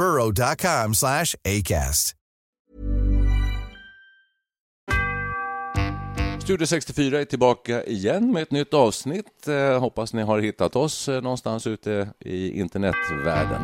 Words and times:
burrow.com 0.00 0.94
slash 0.94 1.34
ACAST. 1.44 2.14
Studio 6.38 6.66
64 6.66 7.20
är 7.20 7.24
tillbaka 7.24 7.84
igen 7.84 8.32
med 8.32 8.42
ett 8.42 8.50
nytt 8.50 8.74
avsnitt. 8.74 9.48
Eh, 9.48 9.80
hoppas 9.80 10.12
ni 10.14 10.22
har 10.22 10.38
hittat 10.38 10.76
oss 10.76 11.08
eh, 11.08 11.22
någonstans 11.22 11.66
ute 11.66 12.08
i 12.20 12.60
internetvärlden. 12.60 13.62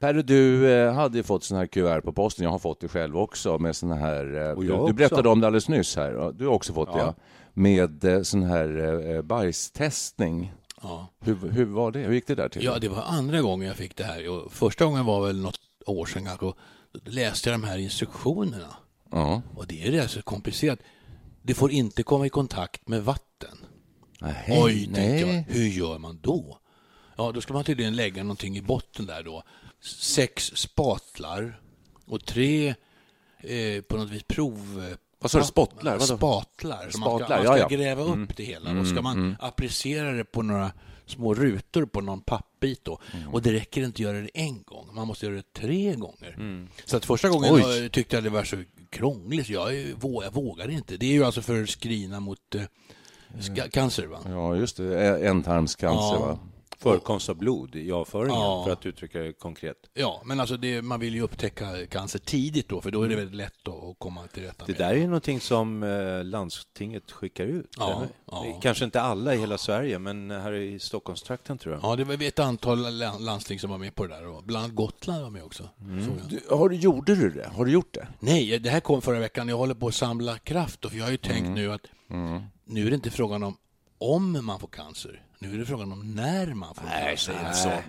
Perre, 0.00 0.22
du 0.22 0.72
eh, 0.72 0.92
hade 0.92 1.16
ju 1.16 1.22
fått 1.22 1.44
sån 1.44 1.58
här 1.58 1.66
kuvert 1.66 2.00
på 2.00 2.12
posten. 2.12 2.44
Jag 2.44 2.50
har 2.50 2.58
fått 2.58 2.80
det 2.80 2.88
själv 2.88 3.18
också 3.18 3.58
med 3.58 3.76
sån 3.76 3.92
här... 3.92 4.54
Och 4.54 4.62
du, 4.62 4.68
jag 4.68 4.78
du 4.78 4.82
också. 4.82 4.94
berättade 4.94 5.28
om 5.28 5.40
det 5.40 5.46
alldeles 5.46 5.68
nyss 5.68 5.96
här. 5.96 6.32
Du 6.32 6.46
har 6.46 6.54
också 6.54 6.72
fått 6.72 6.92
det, 6.92 6.98
Ja. 6.98 7.14
Med 7.52 8.26
sån 8.26 8.42
här 8.42 9.22
bajstestning. 9.22 10.52
Ja. 10.82 11.08
Hur, 11.20 11.48
hur 11.50 11.64
var 11.64 11.92
det? 11.92 11.98
Hur 11.98 12.12
gick 12.12 12.26
det 12.26 12.34
där 12.34 12.48
till? 12.48 12.64
ja, 12.64 12.78
det 12.78 12.88
var 12.88 13.02
andra 13.02 13.40
gången 13.40 13.68
jag 13.68 13.76
fick 13.76 13.96
det 13.96 14.04
här. 14.04 14.28
Och 14.28 14.52
första 14.52 14.84
gången 14.84 15.04
var 15.04 15.26
väl 15.26 15.40
något 15.40 15.60
år 15.86 16.06
sedan 16.06 16.24
kanske. 16.24 16.46
Då 16.92 17.00
läste 17.04 17.50
jag 17.50 17.60
de 17.60 17.66
här 17.66 17.78
instruktionerna. 17.78 18.76
Ja. 19.10 19.42
Och 19.56 19.66
det 19.66 19.86
är 19.86 19.90
rätt 19.92 20.10
så 20.10 20.22
komplicerat. 20.22 20.78
Det 21.42 21.54
får 21.54 21.70
inte 21.70 22.02
komma 22.02 22.26
i 22.26 22.28
kontakt 22.28 22.88
med 22.88 23.04
vatten. 23.04 23.58
Nej, 24.20 24.60
Oj, 24.62 24.84
tänkte 24.84 25.00
jag. 25.02 25.28
nej. 25.28 25.46
Hur 25.48 25.68
gör 25.68 25.98
man 25.98 26.18
då? 26.22 26.58
Ja, 27.16 27.32
då 27.32 27.40
ska 27.40 27.52
man 27.52 27.64
tydligen 27.64 27.96
lägga 27.96 28.22
någonting 28.22 28.56
i 28.56 28.62
botten 28.62 29.06
där 29.06 29.22
då. 29.22 29.42
Sex 29.82 30.52
spatlar 30.54 31.60
och 32.06 32.24
tre 32.24 32.74
eh, 33.38 33.82
på 33.88 33.96
något 33.96 34.10
vis 34.10 34.22
prov... 34.22 34.94
eh, 35.20 35.22
Vad 35.22 35.30
sa 35.30 35.38
du, 35.38 35.44
spotlar? 35.44 35.92
Vadå? 35.98 36.16
Spatlar. 36.16 36.88
Så 36.90 36.98
man 36.98 37.08
ska, 37.08 37.18
Spatlar, 37.18 37.36
man 37.36 37.46
ska 37.46 37.58
ja, 37.58 37.68
ja. 37.70 37.76
gräva 37.76 38.02
upp 38.02 38.14
Mm. 38.14 38.28
det 38.36 38.42
hela. 38.44 38.72
Då 38.74 38.84
ska 38.84 39.02
man 39.02 39.36
applicera 39.40 40.12
det 40.12 40.24
på 40.24 40.42
några 40.42 40.72
små 41.06 41.34
rutor 41.34 41.84
på 41.86 42.00
någon 42.00 42.20
pappbit 42.20 42.84
då. 42.84 42.98
Mm. 43.14 43.28
Och 43.34 43.42
det 43.42 43.52
räcker 43.52 43.80
inte 43.82 43.96
att 43.96 43.98
göra 44.00 44.20
det 44.20 44.30
en 44.34 44.62
gång. 44.62 44.88
Man 44.94 45.06
måste 45.06 45.26
göra 45.26 45.36
det 45.36 45.52
tre 45.52 45.94
gånger. 45.94 46.66
Så 46.84 46.96
att 46.96 47.04
första 47.04 47.28
gången 47.28 47.54
Mm. 47.54 47.82
Jag 47.82 47.92
tyckte 47.92 48.16
jag 48.16 48.24
det 48.24 48.30
var 48.30 48.44
så 48.44 48.62
krångligt. 48.90 49.48
Jag, 49.48 49.74
jag 50.02 50.32
vågade 50.34 50.72
inte. 50.72 50.96
Det 50.96 51.06
är 51.06 51.12
ju 51.12 51.24
alltså 51.24 51.42
för 51.42 51.62
att 51.62 51.68
screena 51.68 52.20
mot 52.20 52.54
eh, 52.54 52.62
ska, 53.40 53.68
cancer 53.70 54.06
va? 54.06 54.18
Ja, 54.26 54.56
just 54.56 54.76
det. 54.76 55.26
Ändtarmscancer, 55.28 56.14
Ja. 56.14 56.18
va? 56.20 56.38
Förekomst 56.82 57.28
av 57.28 57.36
blod 57.36 57.76
i 57.76 57.92
avföringen, 57.92 58.36
Ja. 58.40 58.64
för 58.64 58.72
att 58.72 58.86
uttrycka 58.86 59.18
det 59.18 59.32
konkret. 59.32 59.76
Ja, 59.94 60.22
men 60.24 60.40
alltså 60.40 60.56
det, 60.56 60.82
man 60.82 61.00
vill 61.00 61.14
ju 61.14 61.20
upptäcka 61.22 61.86
cancer 61.86 62.18
tidigt 62.18 62.68
då, 62.68 62.80
för 62.80 62.90
då 62.90 63.02
är 63.02 63.08
det 63.08 63.16
väldigt 63.16 63.34
lätt 63.36 63.68
att 63.68 63.74
att 63.84 63.98
komma 63.98 64.26
till 64.26 64.42
rätta 64.42 64.64
Det 64.66 64.72
med 64.72 64.80
där 64.80 64.90
är 64.90 64.94
ju 64.98 65.04
någonting 65.06 65.40
som 65.40 65.82
eh, 65.82 66.24
landstinget 66.24 67.10
skickar 67.12 67.44
ut. 67.44 67.74
Ja, 67.78 68.02
ja. 68.26 68.58
Kanske 68.62 68.84
inte 68.84 69.00
alla 69.00 69.34
i 69.34 69.38
hela 69.38 69.58
Sverige, 69.58 69.98
men 69.98 70.30
här 70.30 70.52
i 70.52 70.78
Stockholmstrakten 70.78 71.58
tror 71.58 71.74
jag. 71.74 71.84
Ja, 71.84 71.96
det 71.96 72.04
var 72.04 72.22
ett 72.22 72.38
antal 72.38 72.98
la- 72.98 73.18
landsting 73.18 73.58
som 73.58 73.70
var 73.70 73.78
med 73.78 73.94
på 73.94 74.06
det 74.06 74.14
där. 74.14 74.26
Och 74.28 74.42
bland 74.44 74.64
annat 74.64 74.76
Gotland 74.76 75.22
var 75.22 75.30
med 75.30 75.42
också. 75.42 75.68
Mm. 75.80 76.10
Du, 76.28 76.40
har, 76.56 76.68
du- 76.68 76.76
gjorde 76.76 77.14
du 77.14 77.30
det? 77.30 77.48
Har 77.56 77.64
du 77.64 77.70
gjort 77.72 77.94
det? 77.94 78.08
Nej, 78.20 78.58
det 78.58 78.70
här 78.70 78.80
kom 78.80 79.02
förra 79.02 79.18
veckan. 79.18 79.48
Jag 79.48 79.56
håller 79.56 79.74
på 79.74 79.86
att 79.88 79.94
samla 79.94 80.38
kraft. 80.38 80.84
Och 80.84 80.90
för 80.90 80.98
jag 80.98 81.04
har 81.04 81.10
ju 81.10 81.16
tänkt 81.16 81.40
Mm. 81.40 81.54
nu 81.54 81.72
att 81.72 81.86
nu 82.64 82.86
är 82.86 82.90
det 82.90 82.94
inte 82.94 83.10
frågan 83.10 83.42
om 83.42 83.56
om 83.98 84.46
man 84.46 84.60
får 84.60 84.68
cancer. 84.68 85.22
Nu 85.42 85.54
är 85.54 85.58
det 85.58 85.66
frågan 85.66 85.92
om 85.92 86.14
när 86.14 86.46
man 86.54 86.74
får 86.74 86.82
cancer. 87.08 87.34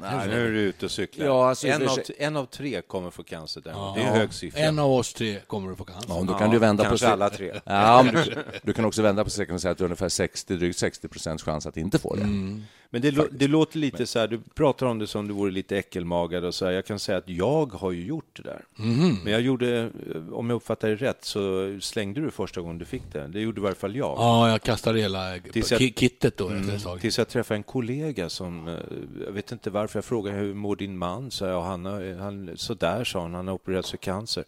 Nej, 0.01 0.28
nu 0.28 0.47
är 0.47 0.51
du 0.51 0.59
ute 0.59 0.85
och 0.85 0.91
cyklar. 0.91 1.25
Ja, 1.25 1.50
alltså, 1.50 1.67
en, 1.67 1.88
av, 1.89 2.00
en 2.17 2.38
av 2.38 2.45
tre 2.45 2.81
kommer 2.81 3.09
få 3.12 3.23
cancer 3.23 3.62
där. 3.62 3.72
Ja. 3.72 3.94
Det 3.97 4.01
är 4.03 4.07
en 4.07 4.13
hög 4.16 4.34
siffra. 4.34 4.59
En 4.59 4.79
av 4.79 4.91
oss 4.91 5.13
tre 5.13 5.39
kommer 5.47 5.72
att 5.72 5.78
få 5.78 5.84
cancer. 5.84 6.09
Ja, 6.09 6.23
då 6.28 6.34
Ja, 6.34 6.38
kan 6.39 6.50
du 6.51 6.59
vända 6.59 6.84
på 6.84 6.89
kanske 6.89 7.06
sig- 7.06 7.13
alla 7.13 7.29
tre. 7.29 7.59
Ja, 7.66 8.06
du, 8.13 8.35
du 8.63 8.73
kan 8.73 8.85
också 8.85 9.01
vända 9.01 9.23
på 9.23 9.29
säcken 9.29 9.56
och 9.56 9.62
säga 9.62 9.72
att 9.72 9.78
du 9.78 9.84
har 9.84 9.88
ungefär 9.88 10.09
60, 10.09 10.56
drygt 10.56 10.78
60 10.79 11.07
procents 11.07 11.44
chans 11.44 11.66
att 11.66 11.78
inte 11.78 12.00
få 12.00 12.16
det. 12.16 12.22
Mm. 12.23 12.63
Men 12.94 13.01
det, 13.01 13.28
det 13.31 13.47
låter 13.47 13.79
lite 13.79 14.06
så 14.06 14.19
här, 14.19 14.28
du 14.28 14.39
pratar 14.56 14.85
om 14.85 15.00
det 15.00 15.07
som 15.07 15.28
du 15.28 15.33
vore 15.33 15.51
lite 15.51 15.78
äckelmagad 15.78 16.45
och 16.45 16.56
så 16.56 16.66
här. 16.66 16.72
Jag 16.72 16.85
kan 16.85 17.00
säga 17.00 17.18
att 17.18 17.29
jag 17.29 17.66
har 17.73 17.91
ju 17.91 18.06
gjort 18.06 18.29
det 18.33 18.41
där. 18.44 18.62
Mhm. 18.75 19.18
Men 19.23 19.33
jag 19.33 19.41
gjorde, 19.41 19.79
eh, 19.79 19.89
om 20.33 20.50
jag 20.50 20.56
uppfattar 20.56 20.88
det 20.88 20.95
rätt, 20.95 21.25
så 21.25 21.78
slängde 21.81 22.22
du 22.22 22.31
första 22.31 22.62
gången 22.62 22.78
du 22.78 22.85
fick 22.85 23.03
det. 23.13 23.28
Det 23.28 23.39
gjorde 23.39 23.59
i 23.59 23.63
varje 23.63 23.75
fall 23.75 23.95
jag. 23.95 24.16
Ja, 24.18 24.50
jag 24.50 24.62
kastade 24.62 25.00
hela 25.00 25.29
jag- 25.31 25.41
ki- 25.45 25.94
kittet 26.00 26.38
då 26.38 26.45
efter 26.45 26.57
Mm, 26.63 26.75
ett 26.75 26.83
tag. 26.83 27.01
tills 27.01 27.18
jag 27.18 27.28
träffade 27.41 27.57
en 27.57 27.63
kollega 27.63 28.29
som, 28.29 28.68
eh, 28.68 28.79
jag 29.25 29.31
vet 29.31 29.52
inte 29.52 29.69
varför, 29.69 29.97
jag 29.97 30.06
frågade 30.06 30.38
hur 30.38 30.53
mår 30.53 30.75
din 30.75 30.97
man? 30.97 31.31
Så 31.31 31.46
jag, 31.46 31.62
han, 31.62 31.85
har- 31.85 32.19
han, 32.19 32.57
sådär 32.57 33.03
sa 33.03 33.22
han, 33.22 33.34
han 33.34 33.47
har 33.47 33.56
opererats 33.56 33.90
för 33.91 33.97
cancer. 33.97 34.44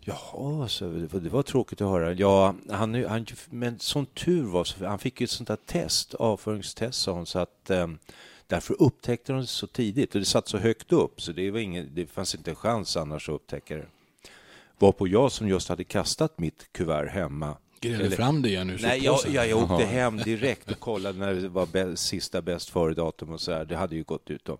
Jaha, 0.00 0.68
så 0.68 0.84
det 0.84 1.12
var, 1.12 1.20
det 1.20 1.28
var 1.30 1.42
tråkigt 1.42 1.80
att 1.80 1.88
höra. 1.88 2.12
Ja, 2.12 2.54
han, 2.70 3.04
han, 3.04 3.26
men 3.50 3.78
som 3.78 4.06
tur 4.06 4.42
var, 4.44 4.64
så, 4.64 4.84
han 4.86 4.98
fick 4.98 5.20
ju 5.20 5.24
ett 5.24 5.30
sånt 5.30 5.48
där 5.48 5.58
test, 5.66 6.14
avföringstest 6.14 7.00
sa 7.02 7.12
hon, 7.12 7.26
så 7.26 7.38
att 7.38 7.70
eh, 7.70 7.88
därför 8.46 8.82
upptäckte 8.82 9.32
de 9.32 9.40
det 9.40 9.46
så 9.46 9.66
tidigt 9.66 10.14
och 10.14 10.20
det 10.20 10.26
satt 10.26 10.48
så 10.48 10.58
högt 10.58 10.92
upp 10.92 11.20
så 11.20 11.32
det, 11.32 11.50
var 11.50 11.58
ingen, 11.58 11.90
det 11.94 12.06
fanns 12.06 12.34
inte 12.34 12.50
en 12.50 12.56
chans 12.56 12.96
annars 12.96 13.28
att 13.28 13.34
upptäcka 13.34 13.76
det. 13.76 13.86
Varpå 14.78 15.08
jag 15.08 15.32
som 15.32 15.48
just 15.48 15.68
hade 15.68 15.84
kastat 15.84 16.38
mitt 16.38 16.72
kuvert 16.72 17.08
hemma 17.08 17.56
Grävde 17.88 18.06
eller- 18.06 18.16
fram 18.16 18.42
det 18.42 18.48
igen 18.48 18.70
ur 18.70 18.78
Nej, 18.82 19.04
jag, 19.04 19.18
jag, 19.28 19.48
jag 19.48 19.70
åkte 19.70 19.84
hem 19.84 20.16
direkt 20.16 20.70
och 20.70 20.80
kollade 20.80 21.18
när 21.18 21.34
det 21.34 21.48
var 21.48 21.96
sista 21.96 22.42
bäst 22.42 22.70
före-datum 22.70 23.30
och 23.32 23.40
så 23.40 23.52
här. 23.52 23.64
Det 23.64 23.76
hade 23.76 23.96
ju 23.96 24.02
gått 24.04 24.30
ut 24.30 24.44
då. 24.44 24.58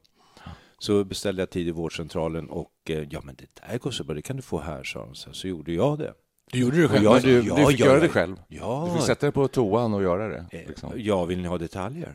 Så 0.78 1.04
beställde 1.04 1.42
jag 1.42 1.50
tid 1.50 1.68
i 1.68 1.70
vårdcentralen 1.70 2.50
och 2.50 2.70
eh, 2.88 3.02
ja, 3.10 3.20
men 3.24 3.34
det 3.34 3.68
där 3.68 3.78
går 3.78 3.90
så 3.90 4.04
bra, 4.04 4.14
det 4.14 4.22
kan 4.22 4.36
du 4.36 4.42
få 4.42 4.60
här, 4.60 4.84
sa 4.84 4.98
de. 5.04 5.14
Så, 5.14 5.32
så 5.32 5.48
gjorde 5.48 5.72
jag 5.72 5.98
det. 5.98 6.12
Du 6.52 6.58
gjorde 6.58 6.82
det 6.82 6.88
själv? 6.88 7.04
jag-? 7.04 7.22
Du, 7.22 7.42
Ja, 7.46 7.54
du 7.56 7.66
fick 7.66 7.80
ja, 7.80 7.86
göra 7.86 7.96
ja. 7.96 8.02
det 8.02 8.08
själv. 8.08 8.36
Ja, 8.48 8.88
Du 8.92 8.96
fick 8.98 9.06
sätta 9.06 9.26
dig 9.26 9.32
på 9.32 9.48
toan 9.48 9.94
och 9.94 10.02
göra 10.02 10.28
det. 10.28 10.46
eh, 10.52 10.68
Liksom. 10.68 10.92
ja, 10.96 11.24
vill 11.24 11.42
ni 11.42 11.48
ha 11.48 11.58
detaljer? 11.58 12.14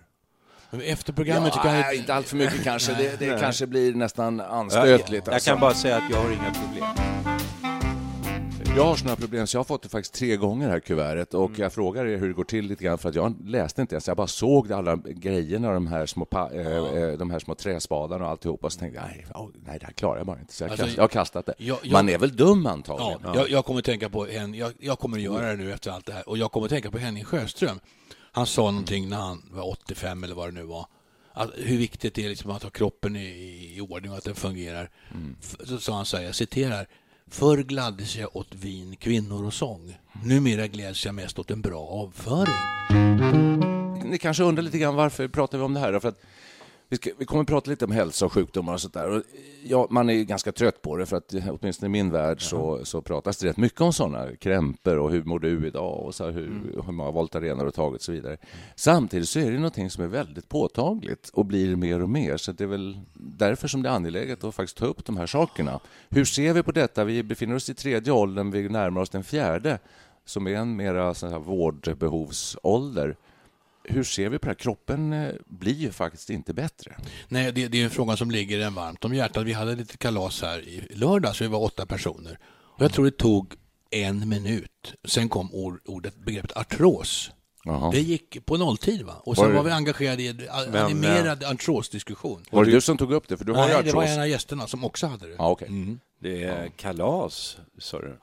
Efter 0.84 1.14
programmet 1.14 1.54
så 1.54 1.60
kan 1.60 1.72
nej, 1.72 1.82
jag... 1.86 1.96
inte 1.96 2.14
allt 2.14 2.28
för 2.28 2.38
mycket 2.38 2.64
kanske. 2.64 2.94
Det, 2.94 3.20
det 3.20 3.40
kanske 3.42 3.68
blir 3.68 3.94
nästan 3.94 4.38
Jag, 4.38 4.48
anstötligt. 4.52 5.28
jag 5.28 5.34
alltså. 5.34 5.50
kan 5.50 5.60
bara 5.60 5.74
säga 5.74 5.98
att 5.98 6.12
jag 6.12 6.18
har 6.18 6.32
inga 6.32 6.54
problem. 6.54 7.09
Jag 8.80 8.86
har 8.86 8.96
såna 8.96 9.16
problem, 9.16 9.48
så 9.48 9.56
jag 9.56 9.60
har 9.60 9.64
fått 9.66 9.82
det 9.84 9.90
faktiskt 9.90 10.14
tre 10.14 10.36
gånger 10.38 10.70
här 10.70 10.80
kuvertet 10.80 11.34
och 11.34 11.50
Mm. 11.50 11.62
jag 11.62 11.74
frågar 11.74 12.06
er 12.06 12.18
hur 12.18 12.28
det 12.28 12.34
går 12.34 12.44
till 12.44 12.66
lite 12.66 12.84
grann 12.84 12.98
för 12.98 13.10
att 13.10 13.16
jag 13.16 13.36
läste 13.50 13.82
inte 13.82 13.96
ens, 13.96 14.08
jag 14.08 14.18
bara 14.18 14.28
såg 14.28 14.74
alla 14.74 14.96
grejerna, 14.96 15.72
de 15.74 15.88
här 15.88 16.06
små, 16.06 16.26
pa- 16.26 16.52
eh, 16.54 16.68
eh, 16.78 17.12
de 17.18 17.32
här 17.32 17.40
små 17.40 17.56
träspadarna 17.56 18.26
och 18.26 18.32
alltihopa 18.32 18.68
och 18.68 18.74
så 18.74 18.80
tänkte 18.80 19.00
jag, 19.00 19.08
nej, 19.08 19.26
ja, 19.34 19.50
nej 19.66 19.80
det 19.80 19.86
här 19.86 19.94
klarar 19.94 20.18
jag 20.18 20.26
bara 20.28 20.40
inte. 20.40 20.54
Så 20.54 20.64
jag, 20.64 20.72
Alltså, 20.72 20.86
kast, 20.86 20.98
jag 20.98 21.04
har 21.04 21.08
kastat 21.08 21.46
det. 21.46 21.54
jag- 21.58 21.80
jag- 21.84 21.92
Man 21.92 22.10
är 22.10 22.18
väl 22.18 22.36
dum 22.36 22.62
Ja, 22.66 22.72
antagligen? 22.72 23.34
jag, 23.36 23.50
jag 23.50 23.66
kommer 23.66 23.82
tänka 23.82 24.10
på 24.10 24.28
en, 24.28 24.54
jag, 24.54 24.74
jag 24.80 25.00
kommer 25.00 25.18
göra 25.18 25.48
det 25.52 25.56
nu 25.56 25.74
efter 25.74 25.92
allt 25.92 26.06
det 26.06 26.14
här 26.14 26.30
och 26.30 26.38
jag 26.38 26.52
kommer 26.52 26.68
tänka 26.68 26.92
på 26.92 26.98
Henning 26.98 27.24
Sjöström. 27.24 27.80
Han 28.32 28.46
sa 28.46 28.62
någonting 28.72 29.10
när 29.10 29.18
han 29.18 29.42
var 29.52 29.70
85 29.70 30.24
eller 30.24 30.36
vad 30.36 30.48
det 30.48 30.52
nu 30.60 30.64
var. 30.64 30.86
Att 31.34 31.50
hur 31.58 31.78
viktigt 31.78 32.14
det 32.14 32.26
är 32.26 32.30
liksom 32.30 32.52
att 32.52 32.64
ha 32.64 32.70
kroppen 32.70 33.16
i, 33.16 33.74
i 33.78 33.82
ordning 33.82 34.12
och 34.12 34.18
att 34.18 34.24
den 34.24 34.36
fungerar. 34.36 34.90
F- 35.42 35.56
Så 35.66 35.78
sa 35.78 35.96
han 35.96 36.06
så 36.06 36.18
här, 36.18 36.24
jag 36.24 36.36
citerar. 36.36 36.88
Förr 37.32 37.58
gladdes 37.58 38.16
jag 38.16 38.36
åt 38.36 38.56
vin, 38.56 38.96
kvinnor 38.96 39.46
och 39.46 39.54
sång. 39.54 39.98
Numera 40.24 40.68
gläds 40.68 41.06
jag 41.06 41.16
mest 41.16 41.40
åt 41.40 41.52
en 41.52 41.62
bra 41.62 41.80
avföring. 41.80 42.54
Ni 44.10 44.18
kanske 44.18 44.44
undrar 44.44 44.64
lite 44.64 44.78
grann 44.78 44.96
varför 44.96 45.28
pratar 45.28 45.58
vi 45.58 45.64
om 45.64 45.74
det 45.74 45.80
här? 45.80 46.00
För 46.00 46.10
att 46.10 46.22
vi, 46.92 46.98
ska, 46.98 47.10
vi 47.18 47.26
kommer 47.26 47.42
att 47.42 47.48
prata 47.48 47.70
lite 47.70 47.86
om 47.86 47.92
hälsa 47.92 48.26
och 48.26 48.34
sjukdomar 48.34 48.74
och 48.74 48.82
sånt 48.82 48.94
där. 48.94 49.10
Och 49.10 49.24
ja, 49.64 49.88
man 49.90 50.10
är 50.10 50.24
ganska 50.24 50.52
trött 50.52 50.82
på 50.82 50.98
det 50.98 51.06
för 51.06 51.18
att 51.18 51.34
åtminstone 51.50 51.86
i 51.86 51.90
min 51.90 52.12
värld 52.12 52.42
så, 52.42 52.86
så 52.86 53.02
pratas 53.02 53.38
det 53.38 53.48
rätt 53.48 53.58
mycket 53.58 53.82
om 53.82 53.94
sådana 53.94 54.36
krämpor 54.36 54.98
och 54.98 55.12
hur 55.12 55.24
mår 55.24 55.40
du 55.40 55.68
idag 55.68 56.06
och 56.06 56.16
så 56.16 56.26
här, 56.26 56.32
hur, 56.32 56.48
mm. 56.48 56.82
hur 56.86 56.92
många 56.92 57.12
voltarenor 57.12 57.66
du 57.66 57.72
tagit 57.72 57.96
och 57.96 58.06
så 58.06 58.12
vidare. 58.12 58.38
Samtidigt 58.76 59.30
så 59.30 59.40
är 59.40 59.52
det 59.52 59.58
någonting 59.58 59.90
som 59.90 60.04
är 60.04 60.08
väldigt 60.08 60.50
påtagligt 60.50 61.30
och 61.34 61.46
blir 61.46 61.76
mer 61.76 62.02
och 62.02 62.10
mer 62.10 62.38
så 62.38 62.52
det 62.52 62.64
är 62.64 62.68
väl 62.68 63.00
därför 63.14 63.68
som 63.68 63.82
det 63.82 63.90
är 63.90 63.94
angeläget 63.94 64.44
att 64.44 64.56
faktiskt 64.56 64.78
ta 64.78 64.86
upp 64.86 65.06
de 65.06 65.18
här 65.18 65.28
sakerna. 65.28 65.80
Hur 66.10 66.26
ser 66.26 66.54
vi 66.54 66.64
på 66.64 66.72
detta? 66.72 67.04
Vi 67.04 67.24
befinner 67.24 67.56
oss 67.56 67.70
i 67.70 67.74
tredje 67.74 68.14
åldern, 68.14 68.52
vi 68.52 68.70
närmar 68.70 69.02
oss 69.02 69.10
den 69.10 69.24
fjärde 69.24 69.80
som 70.26 70.48
är 70.48 70.56
en 70.56 70.76
mera 70.76 71.14
så 71.14 71.28
här, 71.28 71.40
vårdbehovsålder 71.40 73.16
hur 73.84 74.04
ser 74.04 74.30
vi 74.30 74.40
på 74.40 74.46
det 74.46 74.50
här? 74.50 74.56
Kroppen 74.56 75.14
eh, 75.14 75.34
blir 75.46 75.74
ju 75.74 75.92
faktiskt 75.92 76.30
inte 76.30 76.54
bättre. 76.54 76.96
Nej, 77.28 77.52
det, 77.52 77.68
det 77.68 77.82
är 77.82 77.84
en 77.84 77.90
fråga 77.90 78.18
som 78.18 78.32
ligger 78.32 78.60
en 78.60 78.74
varmt 78.74 79.06
om 79.06 79.14
hjärtat. 79.14 79.46
Vi 79.46 79.54
hade 79.54 79.76
lite 79.76 79.98
kalas 79.98 80.42
här 80.42 80.60
i 80.60 80.88
lördags, 80.96 81.42
vi 81.42 81.48
var 81.48 81.60
åtta 81.60 81.86
personer. 81.86 82.40
Och 82.80 82.84
jag 82.84 82.94
tror 82.94 83.06
det 83.06 83.12
tog 83.12 83.54
en 83.92 84.30
minut. 84.30 84.94
Sen 85.08 85.30
kom 85.30 85.50
ordet, 85.86 86.16
begreppet 86.16 86.58
artros. 86.58 87.32
Aha. 87.68 87.92
Det 87.92 88.00
gick 88.00 88.46
på 88.46 88.58
nolltid. 88.58 89.02
Va? 89.02 89.14
Och 89.24 89.36
sen 89.36 89.46
var, 89.46 89.54
var 89.54 89.64
vi 89.64 89.72
engagerade 89.72 90.24
i 90.24 90.28
en 90.28 90.76
animerad 90.76 91.44
artrosdiskussion. 91.44 92.46
Var 92.52 92.66
det 92.66 92.72
du 92.72 92.82
som 92.82 92.98
tog 92.98 93.14
upp 93.14 93.28
det? 93.28 93.38
För 93.38 93.46
du 93.46 93.52
har 93.52 93.68
Nej, 93.68 93.76
artros. 93.76 93.92
det 93.92 93.96
var 93.96 94.04
en 94.04 94.20
av 94.20 94.28
gästerna 94.28 94.68
som 94.68 94.84
också 94.84 95.08
hade 95.08 95.28
det. 95.28 95.36
Ah, 95.40 95.52
okay. 95.52 95.68
mm. 95.68 96.00
Det 96.22 96.44
är 96.44 96.68
kalas, 96.68 97.58
sa 97.78 98.00
du? 98.00 98.20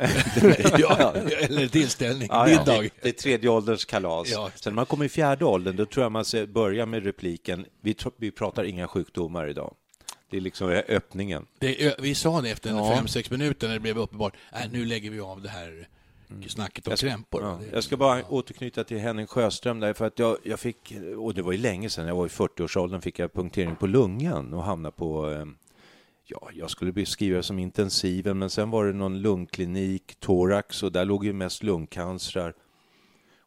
ja, 0.78 1.14
eller 1.40 1.68
tillställning, 1.68 2.28
ja, 2.30 2.46
middag. 2.46 2.84
Ja. 2.84 2.90
Det 3.02 3.08
är 3.08 3.12
tredje 3.12 3.50
ålderns 3.50 3.84
kalas. 3.84 4.28
Ja. 4.30 4.50
Sen 4.54 4.72
när 4.72 4.74
man 4.74 4.86
kommer 4.86 5.04
i 5.04 5.08
fjärde 5.08 5.44
åldern, 5.44 5.76
då 5.76 5.86
tror 5.86 6.04
jag 6.04 6.12
man 6.12 6.24
ska 6.24 6.46
börja 6.46 6.86
med 6.86 7.04
repliken, 7.04 7.66
vi, 7.80 7.96
vi 8.16 8.30
pratar 8.30 8.64
inga 8.64 8.88
sjukdomar 8.88 9.48
idag. 9.48 9.74
Det 10.30 10.36
är 10.36 10.40
liksom 10.40 10.68
öppningen. 10.88 11.46
Det, 11.58 11.94
vi 11.98 12.14
sa 12.14 12.40
det 12.40 12.50
efter 12.50 12.70
ja. 12.70 12.96
fem, 12.96 13.08
sex 13.08 13.30
minuter 13.30 13.66
när 13.66 13.74
det 13.74 13.80
blev 13.80 13.98
uppenbart, 13.98 14.34
äh, 14.52 14.70
nu 14.72 14.84
lägger 14.84 15.10
vi 15.10 15.20
av 15.20 15.42
det 15.42 15.48
här 15.48 15.88
snacket 16.46 16.88
om 16.88 16.96
krämpor. 16.96 17.42
Ja. 17.42 17.60
Jag 17.72 17.84
ska 17.84 17.96
bara 17.96 18.24
återknyta 18.28 18.84
till 18.84 18.98
Henning 18.98 19.26
Sjöström 19.26 19.80
där, 19.80 19.92
för 19.92 20.06
att 20.06 20.18
jag, 20.18 20.36
jag 20.42 20.60
fick, 20.60 20.92
och 21.18 21.34
det 21.34 21.42
var 21.42 21.52
ju 21.52 21.58
länge 21.58 21.90
sedan, 21.90 22.06
jag 22.06 22.14
var 22.14 22.26
i 22.26 22.28
40-årsåldern, 22.28 23.00
fick 23.00 23.18
jag 23.18 23.32
punktering 23.32 23.76
på 23.76 23.86
lungan 23.86 24.54
och 24.54 24.62
hamnade 24.62 24.96
på 24.96 25.30
eh, 25.30 25.44
ja, 26.30 26.50
jag 26.54 26.70
skulle 26.70 26.92
beskriva 26.92 27.36
det 27.36 27.42
som 27.42 27.58
intensiven, 27.58 28.38
men 28.38 28.50
sen 28.50 28.70
var 28.70 28.84
det 28.84 28.92
någon 28.92 29.22
lungklinik, 29.22 30.14
thorax 30.20 30.82
och 30.82 30.92
där 30.92 31.04
låg 31.04 31.24
ju 31.24 31.32
mest 31.32 31.62
lungcancer. 31.62 32.54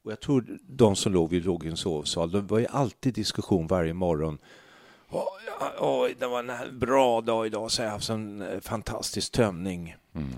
Och 0.04 0.12
jag 0.12 0.20
tror 0.20 0.60
de 0.68 0.96
som 0.96 1.14
låg, 1.14 1.30
vi 1.30 1.40
låg 1.40 1.66
i 1.66 1.70
en 1.70 1.78
sovsal, 1.78 2.32
det 2.32 2.42
var 2.42 2.60
ju 2.60 2.68
alltid 2.70 3.14
diskussion 3.14 3.68
varje 3.68 3.94
morgon. 3.94 4.38
Oj, 5.80 6.16
det 6.20 6.28
var 6.28 6.40
en 6.44 6.80
bra 6.80 7.22
dag 7.22 7.46
idag, 7.46 7.72
så 7.72 7.82
jag 7.82 7.88
har 7.88 7.94
haft 7.94 8.10
en 8.10 8.42
eh, 8.42 8.60
fantastisk 8.60 9.32
tömning. 9.32 9.96
Mm. 10.14 10.30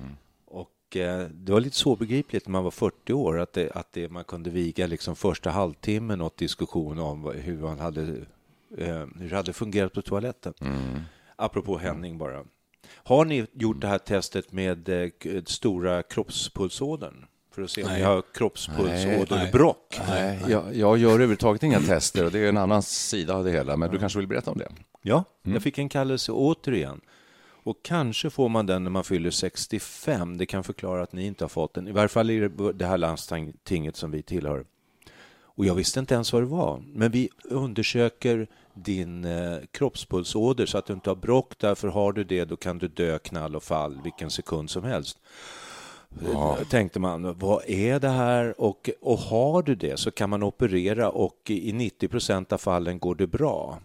Och 0.46 0.98
eh, 0.98 1.28
det 1.30 1.51
var 1.51 1.60
lite 1.60 1.75
svårbegripligt 1.75 2.48
när 2.48 2.51
man 2.51 2.63
var 2.63 2.72
40 2.72 3.13
år, 3.13 3.39
att, 3.39 3.54
det, 3.54 3.72
att 3.72 3.94
det, 3.94 4.10
man 4.10 4.24
kunde 4.24 4.50
viga 4.50 4.88
liksom 4.88 5.16
första 5.16 5.50
halvtimmen 5.50 6.22
åt 6.22 6.38
diskussion 6.38 7.00
om 7.00 7.31
hur 7.36 7.57
man 7.57 7.80
hade, 7.80 8.01
eh, 8.78 9.06
hur 9.19 9.30
det 9.30 9.36
hade 9.36 9.54
fungerat 9.54 9.94
på 9.94 10.01
toaletten. 10.01 10.54
Mm 10.62 11.01
apropå 11.44 11.78
Henning 11.78 12.18
bara. 12.18 12.44
Har 12.95 13.25
ni 13.25 13.48
gjort 13.54 13.81
det 13.81 13.88
här 13.88 13.98
testet 13.98 14.51
med 14.51 14.90
eh, 14.90 15.10
stora 15.45 16.04
kroppspulsådern? 16.04 17.25
För 17.51 17.62
att 17.62 17.69
se 17.69 17.84
om 17.84 17.94
ni 17.94 18.01
har 18.01 18.24
kroppspulsåderbråck? 18.34 20.00
Nej, 20.07 20.40
nej. 20.42 20.51
Jag, 20.51 20.75
jag 20.75 20.98
gör 20.98 21.10
överhuvudtaget 21.10 21.63
inga 21.63 21.80
tester 21.80 22.25
och 22.25 22.31
det 22.31 22.40
är 22.40 22.50
en 22.50 22.57
annan 22.57 22.84
sida 22.84 23.36
av 23.36 23.44
det 23.44 23.51
hela. 23.51 23.78
Men 23.78 23.92
du 23.92 24.00
kanske 24.00 24.19
vill 24.19 24.28
berätta 24.28 24.51
om 24.51 24.57
det? 24.57 24.72
Ja, 25.01 25.24
mm. 25.44 25.54
jag 25.54 25.63
fick 25.63 25.78
en 25.78 25.90
kallelse 25.90 26.31
återigen. 26.31 27.01
Och 27.66 27.78
kanske 27.84 28.30
får 28.30 28.50
man 28.50 28.66
den 28.66 28.84
när 28.84 28.92
man 28.92 29.04
fyller 29.04 29.31
65. 29.31 30.38
Det 30.38 30.46
kan 30.46 30.63
förklara 30.63 31.04
att 31.04 31.13
ni 31.13 31.25
inte 31.25 31.44
har 31.44 31.50
fått 31.50 31.74
den. 31.74 31.88
I 31.88 31.92
varje 31.92 32.07
fall 32.07 32.30
i 32.30 32.50
det 32.74 32.86
här 32.86 32.98
landstinget 32.98 33.96
som 33.96 34.12
vi 34.12 34.22
tillhör. 34.22 34.66
Och 35.55 35.65
jag 35.65 35.75
visste 35.75 36.00
inte 36.00 36.13
ens 36.13 36.33
vad 36.33 36.41
det 36.41 36.47
var. 36.47 36.83
Men 36.94 37.11
vi 37.11 37.29
undersöker 37.44 38.47
din 38.73 39.25
eh, 39.25 39.57
kroppspulsåder 39.71 40.65
så 40.65 40.77
att 40.77 40.85
du 40.85 40.94
inte 40.94 41.09
har 41.09 41.15
brock. 41.15 41.53
Därför 41.57 41.88
har 41.88 42.13
du 42.13 42.23
det, 42.23 42.45
då 42.45 42.55
kan 42.55 42.77
du 42.77 42.88
dö 42.88 43.19
knall 43.19 43.55
och 43.55 43.63
fall 43.63 44.01
vilken 44.03 44.29
sekund 44.29 44.69
som 44.69 44.83
helst. 44.83 45.17
Ja. 46.33 46.57
Eh, 46.59 46.67
tänkte 46.67 47.00
man, 47.00 47.39
vad 47.39 47.63
är 47.67 48.00
det 48.00 48.09
här? 48.09 48.61
Och, 48.61 48.89
och 49.01 49.17
har 49.17 49.63
du 49.63 49.75
det 49.75 50.00
så 50.00 50.11
kan 50.11 50.29
man 50.29 50.44
operera 50.44 51.09
och 51.09 51.41
i 51.50 51.73
90 51.73 52.07
procent 52.07 52.53
av 52.53 52.57
fallen 52.57 53.00
går 53.00 53.15
det 53.15 53.27
bra. 53.27 53.79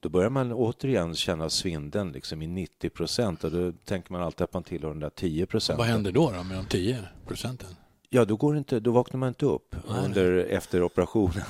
Då 0.00 0.08
börjar 0.08 0.30
man 0.30 0.52
återigen 0.52 1.14
känna 1.14 1.50
svindeln 1.50 2.12
liksom 2.12 2.42
i 2.42 2.46
90 2.46 2.90
procent 2.90 3.44
och 3.44 3.50
då 3.50 3.72
tänker 3.72 4.12
man 4.12 4.22
alltid 4.22 4.44
att 4.44 4.52
man 4.52 4.62
tillhör 4.62 4.88
de 4.88 5.00
där 5.00 5.10
10 5.10 5.46
procenten. 5.46 5.78
Vad 5.78 5.86
händer 5.86 6.12
då, 6.12 6.30
då 6.30 6.42
med 6.42 6.56
de 6.56 6.66
10 6.66 6.98
procenten? 7.26 7.68
Ja, 8.14 8.24
då, 8.24 8.36
går 8.36 8.56
inte, 8.56 8.80
då 8.80 8.90
vaknar 8.90 9.18
man 9.18 9.28
inte 9.28 9.46
upp 9.46 9.76
under, 9.86 10.36
efter 10.36 10.82
operationen. 10.82 11.44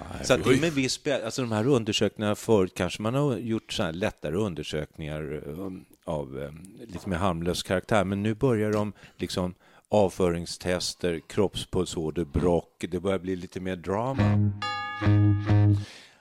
Nej, 0.00 0.24
så 0.24 0.34
att 0.34 0.44
det 0.44 0.50
är 0.50 0.60
med 0.60 0.72
viss, 0.72 1.06
alltså 1.24 1.42
de 1.42 1.52
här 1.52 1.66
undersökningarna 1.66 2.34
förut 2.34 2.72
kanske 2.74 3.02
man 3.02 3.14
har 3.14 3.36
gjort 3.36 3.72
så 3.72 3.90
lättare 3.90 4.36
undersökningar 4.36 5.48
um, 5.48 5.84
av 6.04 6.36
um, 6.36 6.78
lite 6.86 7.08
mer 7.08 7.16
harmlös 7.16 7.62
karaktär, 7.62 8.04
men 8.04 8.22
nu 8.22 8.34
börjar 8.34 8.72
de 8.72 8.92
liksom 9.16 9.54
avföringstester, 9.88 11.20
kroppspulsåder, 11.28 12.24
brock. 12.24 12.84
Det 12.90 13.00
börjar 13.00 13.18
bli 13.18 13.36
lite 13.36 13.60
mer 13.60 13.76
drama. 13.76 14.52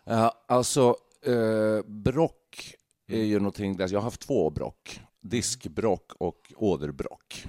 Ja, 0.05 0.33
alltså, 0.47 0.95
eh, 1.25 1.85
brock 1.85 2.75
är 3.07 3.23
ju 3.23 3.39
någonting... 3.39 3.77
Jag 3.79 3.89
har 3.89 4.01
haft 4.01 4.21
två 4.21 4.49
brock. 4.49 5.01
Diskbrock 5.21 6.11
och 6.17 6.53
åderbrock. 6.55 7.45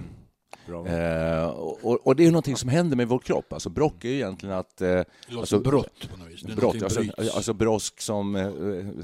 Eh, 0.87 1.49
och, 1.49 2.07
och, 2.07 2.15
det 2.15 2.25
är 2.25 2.31
någonting 2.31 2.55
som 2.55 2.69
händer 2.69 2.97
med 2.97 3.07
vår 3.07 3.19
kropp. 3.19 3.53
Alltså 3.53 3.69
brock 3.69 4.05
är 4.05 4.09
ju 4.09 4.15
egentligen 4.15 4.55
att... 4.55 4.81
Eh, 4.81 5.01
alltså, 5.37 5.59
brott 5.59 6.09
på 6.11 6.17
något 6.17 6.27
vis. 6.27 6.43
Brott, 6.43 6.83
alltså, 6.83 7.01
alltså 7.17 7.53
brosk 7.53 8.01
som 8.01 8.35
eh, 8.35 8.43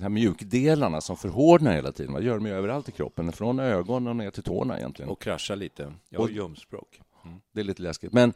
här 0.02 0.10
mjukdelarna 0.10 1.02
som 1.02 1.18
förhårdnar 1.18 1.74
hela 1.74 1.92
tiden. 1.92 2.12
Man 2.12 2.24
gör 2.24 2.36
dem 2.36 2.46
ju 2.46 2.54
överallt 2.54 2.90
i 2.90 2.92
kroppen, 2.92 3.32
från 3.32 3.60
ögonen 3.60 4.18
ner 4.18 4.32
till 4.32 4.44
tårna 4.44 4.78
egentligen. 4.78 5.12
Och 5.12 5.22
kraschar 5.22 5.56
lite. 5.56 5.94
Jag 6.10 6.20
har 6.20 6.30
ljumskbråck. 6.30 7.02
Mm. 7.26 7.38
Det 7.54 7.60
är 7.60 7.64
lite 7.64 7.82
läskigt. 7.82 8.14
Men, 8.14 8.34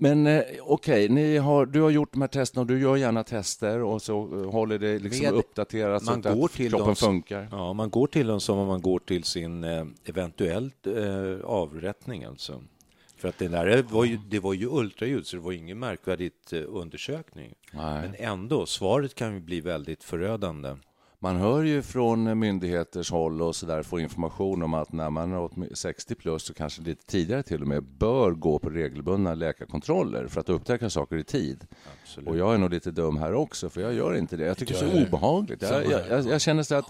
men 0.00 0.26
eh, 0.26 0.42
okej, 0.60 1.10
okay, 1.10 1.38
har, 1.38 1.66
du 1.66 1.80
har 1.80 1.90
gjort 1.90 2.12
de 2.12 2.20
här 2.20 2.28
testerna 2.28 2.60
och 2.60 2.66
du 2.66 2.80
gör 2.80 2.96
gärna 2.96 3.24
tester 3.24 3.82
och 3.82 4.02
så 4.02 4.42
eh, 4.42 4.50
håller 4.50 4.78
det 4.78 4.98
liksom 4.98 5.24
Med, 5.24 5.34
uppdaterat 5.34 6.02
man 6.02 6.22
så 6.22 6.34
går 6.34 6.44
att 6.44 6.52
till 6.52 6.70
kroppen 6.70 6.86
dem, 6.86 6.96
funkar. 6.96 7.48
Ja, 7.50 7.72
man 7.72 7.90
går 7.90 8.06
till 8.06 8.26
dem 8.26 8.40
som 8.40 8.58
om 8.58 8.66
man 8.66 8.80
går 8.80 8.98
till 8.98 9.24
sin 9.24 9.64
eh, 9.64 9.86
eventuellt 10.04 10.86
eh, 10.86 11.44
avrättning 11.44 12.24
alltså. 12.24 12.62
För 13.16 13.28
att 13.28 13.38
det 13.38 13.48
där 13.48 13.82
var 13.82 14.04
ju, 14.04 14.16
det 14.16 14.38
var 14.38 14.54
ju 14.54 14.66
ultraljud, 14.70 15.26
så 15.26 15.36
det 15.36 15.42
var 15.42 15.52
ingen 15.52 15.78
märkvärdigt 15.78 16.52
eh, 16.52 16.62
undersökning. 16.68 17.54
Nej. 17.72 18.00
Men 18.02 18.14
ändå, 18.18 18.66
svaret 18.66 19.14
kan 19.14 19.34
ju 19.34 19.40
bli 19.40 19.60
väldigt 19.60 20.04
förödande. 20.04 20.76
Man 21.22 21.36
hör 21.36 21.62
ju 21.62 21.82
från 21.82 22.38
myndigheters 22.38 23.10
håll 23.10 23.42
och 23.42 23.56
så 23.56 23.66
där 23.66 23.82
får 23.82 24.00
information 24.00 24.62
om 24.62 24.74
att 24.74 24.92
när 24.92 25.10
man 25.10 25.32
är 25.32 25.74
60 25.74 26.14
plus 26.14 26.50
och 26.50 26.56
kanske 26.56 26.82
lite 26.82 27.06
tidigare 27.06 27.42
till 27.42 27.62
och 27.62 27.68
med 27.68 27.82
bör 27.82 28.30
gå 28.30 28.58
på 28.58 28.70
regelbundna 28.70 29.34
läkarkontroller 29.34 30.26
för 30.26 30.40
att 30.40 30.48
upptäcka 30.48 30.90
saker 30.90 31.16
i 31.16 31.24
tid. 31.24 31.66
Absolut. 32.02 32.28
Och 32.28 32.36
jag 32.36 32.54
är 32.54 32.58
nog 32.58 32.70
lite 32.70 32.90
dum 32.90 33.16
här 33.16 33.34
också 33.34 33.70
för 33.70 33.80
jag 33.80 33.94
gör 33.94 34.14
inte 34.14 34.36
det. 34.36 34.44
Jag 34.44 34.58
tycker 34.58 34.74
det 34.74 34.80
är 34.80 34.90
så 34.90 35.06
obehagligt. 35.06 35.62
Jag, 35.62 35.86
jag, 35.86 36.08
jag, 36.08 36.26
jag 36.26 36.40
känner 36.40 36.62
så 36.62 36.74
att 36.74 36.86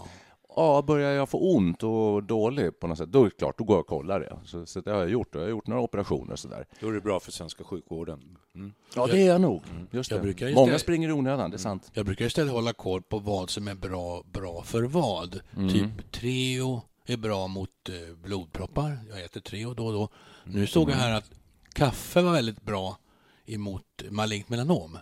ja, 0.57 0.83
börjar 0.83 1.12
jag 1.12 1.28
få 1.28 1.54
ont 1.54 1.83
och 1.83 2.23
dålig 2.23 2.80
på 2.80 2.87
något 2.87 2.99
sätt, 2.99 3.12
då 3.12 3.21
är 3.21 3.25
det 3.25 3.30
klart, 3.30 3.59
då 3.59 3.64
går 3.64 3.75
jag 3.75 3.80
och 3.80 3.87
kollar 3.87 4.21
det. 4.21 4.38
Så, 4.45 4.66
så 4.66 4.80
det 4.80 4.90
har 4.90 4.99
jag 4.99 5.11
gjort. 5.11 5.28
Jag 5.33 5.40
har 5.40 5.49
gjort 5.49 5.66
några 5.66 5.83
operationer 5.83 6.33
och 6.33 6.38
sådär. 6.38 6.66
Då 6.80 6.88
är 6.88 6.92
det 6.92 7.00
bra 7.00 7.21
för 7.21 7.33
svenska 7.33 7.64
sjukvården. 7.64 8.38
Mm. 8.54 8.73
Ja, 8.95 9.07
det 9.07 9.23
är 9.23 9.26
jag 9.26 9.40
nog. 9.40 9.62
Mm. 9.71 9.87
Just 9.90 10.11
jag 10.11 10.23
det. 10.23 10.30
Istället... 10.30 10.54
Många 10.54 10.78
springer 10.78 11.09
i 11.09 11.12
onödan, 11.12 11.50
det 11.50 11.57
är 11.57 11.59
sant. 11.59 11.90
Jag 11.95 12.07
brukar 12.07 12.25
istället 12.25 12.52
hålla 12.52 12.73
koll 12.73 13.02
på 13.02 13.19
vad 13.19 13.50
som 13.50 13.69
är 13.69 13.75
bra, 13.75 14.23
bra 14.33 14.62
för 14.62 14.83
vad. 14.83 15.40
Mm. 15.57 15.69
Typ 15.69 16.12
Treo 16.12 16.83
är 17.07 17.16
bra 17.16 17.47
mot 17.47 17.71
eh, 17.88 18.16
blodproppar. 18.16 18.99
Jag 19.11 19.25
äter 19.25 19.40
Treo 19.40 19.75
då 19.75 19.87
och 19.87 19.92
då. 19.92 20.09
Nu 20.45 20.66
såg 20.66 20.90
jag 20.90 20.95
här 20.95 21.14
att 21.14 21.30
kaffe 21.73 22.23
var 22.23 22.33
väldigt 22.33 22.62
bra 22.62 22.99
emot 23.47 23.85
malignt 24.11 24.49
melanom. 24.49 24.99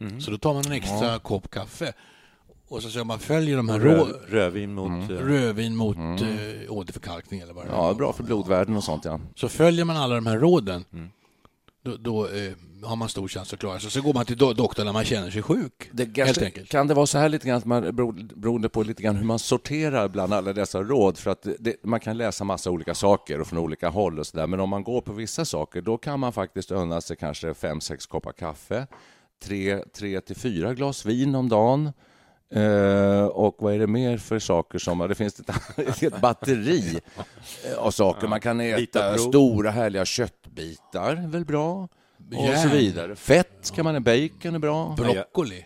Mm. 0.00 0.20
Så 0.20 0.30
då 0.30 0.38
tar 0.38 0.54
man 0.54 0.66
en 0.66 0.72
extra 0.72 1.12
ja. 1.12 1.18
kopp 1.18 1.50
kaffe 1.50 1.92
och 2.68 2.82
så, 2.82 2.90
så 2.90 3.04
man 3.04 3.18
följer 3.18 3.56
de 3.56 3.68
här 3.68 3.78
rå... 3.78 4.08
rödvin 4.28 4.74
mot, 4.74 4.88
mm. 4.88 5.16
Eh, 5.16 5.22
rödvin 5.22 5.76
mot 5.76 5.96
mm. 5.96 6.14
äh, 6.14 6.72
åderförkalkning 6.72 7.40
eller 7.40 7.52
vad 7.52 7.66
det 7.66 7.70
Ja, 7.72 7.94
bra 7.94 8.12
för 8.12 8.22
blodvärden 8.24 8.76
och 8.76 8.84
sånt 8.84 9.04
ja. 9.04 9.20
Så 9.34 9.48
följer 9.48 9.84
man 9.84 9.96
alla 9.96 10.14
de 10.14 10.26
här 10.26 10.38
råden 10.38 10.84
mm. 10.92 11.08
då, 11.82 11.96
då 11.96 12.26
eh, 12.26 12.52
har 12.82 12.96
man 12.96 13.08
stor 13.08 13.28
chans 13.28 13.52
att 13.52 13.58
klara 13.58 13.80
sig. 13.80 13.90
Så 13.90 14.02
går 14.02 14.14
man 14.14 14.24
till 14.24 14.36
do 14.36 14.52
doktorn 14.52 14.86
när 14.86 14.92
man 14.92 15.04
känner 15.04 15.30
sig 15.30 15.42
sjuk. 15.42 15.90
Det 15.92 16.16
helt 16.16 16.42
enkelt. 16.42 16.68
Kan 16.68 16.86
det 16.86 16.94
vara 16.94 17.06
så 17.06 17.18
här 17.18 17.28
lite 17.28 17.48
grann, 17.48 17.62
man, 17.64 17.96
beroende 18.36 18.68
på 18.68 18.82
lite 18.82 19.02
grann 19.02 19.16
hur 19.16 19.24
man 19.24 19.38
sorterar 19.38 20.08
bland 20.08 20.32
alla 20.32 20.52
dessa 20.52 20.82
råd? 20.82 21.18
För 21.18 21.30
att 21.30 21.46
det, 21.58 21.84
man 21.84 22.00
kan 22.00 22.16
läsa 22.16 22.44
massa 22.44 22.70
olika 22.70 22.94
saker 22.94 23.40
och 23.40 23.46
från 23.46 23.58
olika 23.58 23.88
håll 23.88 24.18
och 24.18 24.26
så 24.26 24.36
där. 24.36 24.46
Men 24.46 24.60
om 24.60 24.70
man 24.70 24.82
går 24.84 25.00
på 25.00 25.12
vissa 25.12 25.44
saker, 25.44 25.80
då 25.80 25.98
kan 25.98 26.20
man 26.20 26.32
faktiskt 26.32 26.70
unna 26.70 27.00
sig 27.00 27.16
kanske 27.16 27.54
fem, 27.54 27.80
sex 27.80 28.06
koppar 28.06 28.32
kaffe, 28.32 28.86
tre, 29.42 29.78
tre 29.78 30.20
till 30.20 30.36
fyra 30.36 30.74
glas 30.74 31.06
vin 31.06 31.34
om 31.34 31.48
dagen 31.48 31.92
Eh, 32.50 33.24
och 33.24 33.56
vad 33.58 33.74
är 33.74 33.78
det 33.78 33.86
mer 33.86 34.18
för 34.18 34.38
saker 34.38 34.78
som... 34.78 34.98
Det 34.98 35.14
finns 35.14 35.40
ett, 35.40 36.02
ett 36.02 36.20
batteri 36.20 37.00
av 37.78 37.90
saker. 37.90 38.28
Man 38.28 38.40
kan 38.40 38.60
äta 38.60 39.18
stora 39.18 39.70
härliga 39.70 40.04
köttbitar, 40.04 41.28
väl 41.28 41.44
bra? 41.44 41.88
Och 42.36 42.58
så 42.62 42.68
vidare. 42.68 43.16
Fett 43.16 43.70
kan 43.74 43.84
man 43.84 43.94
ha, 43.94 44.00
bacon 44.00 44.54
är 44.54 44.58
bra. 44.58 44.94
Broccoli. 44.96 45.64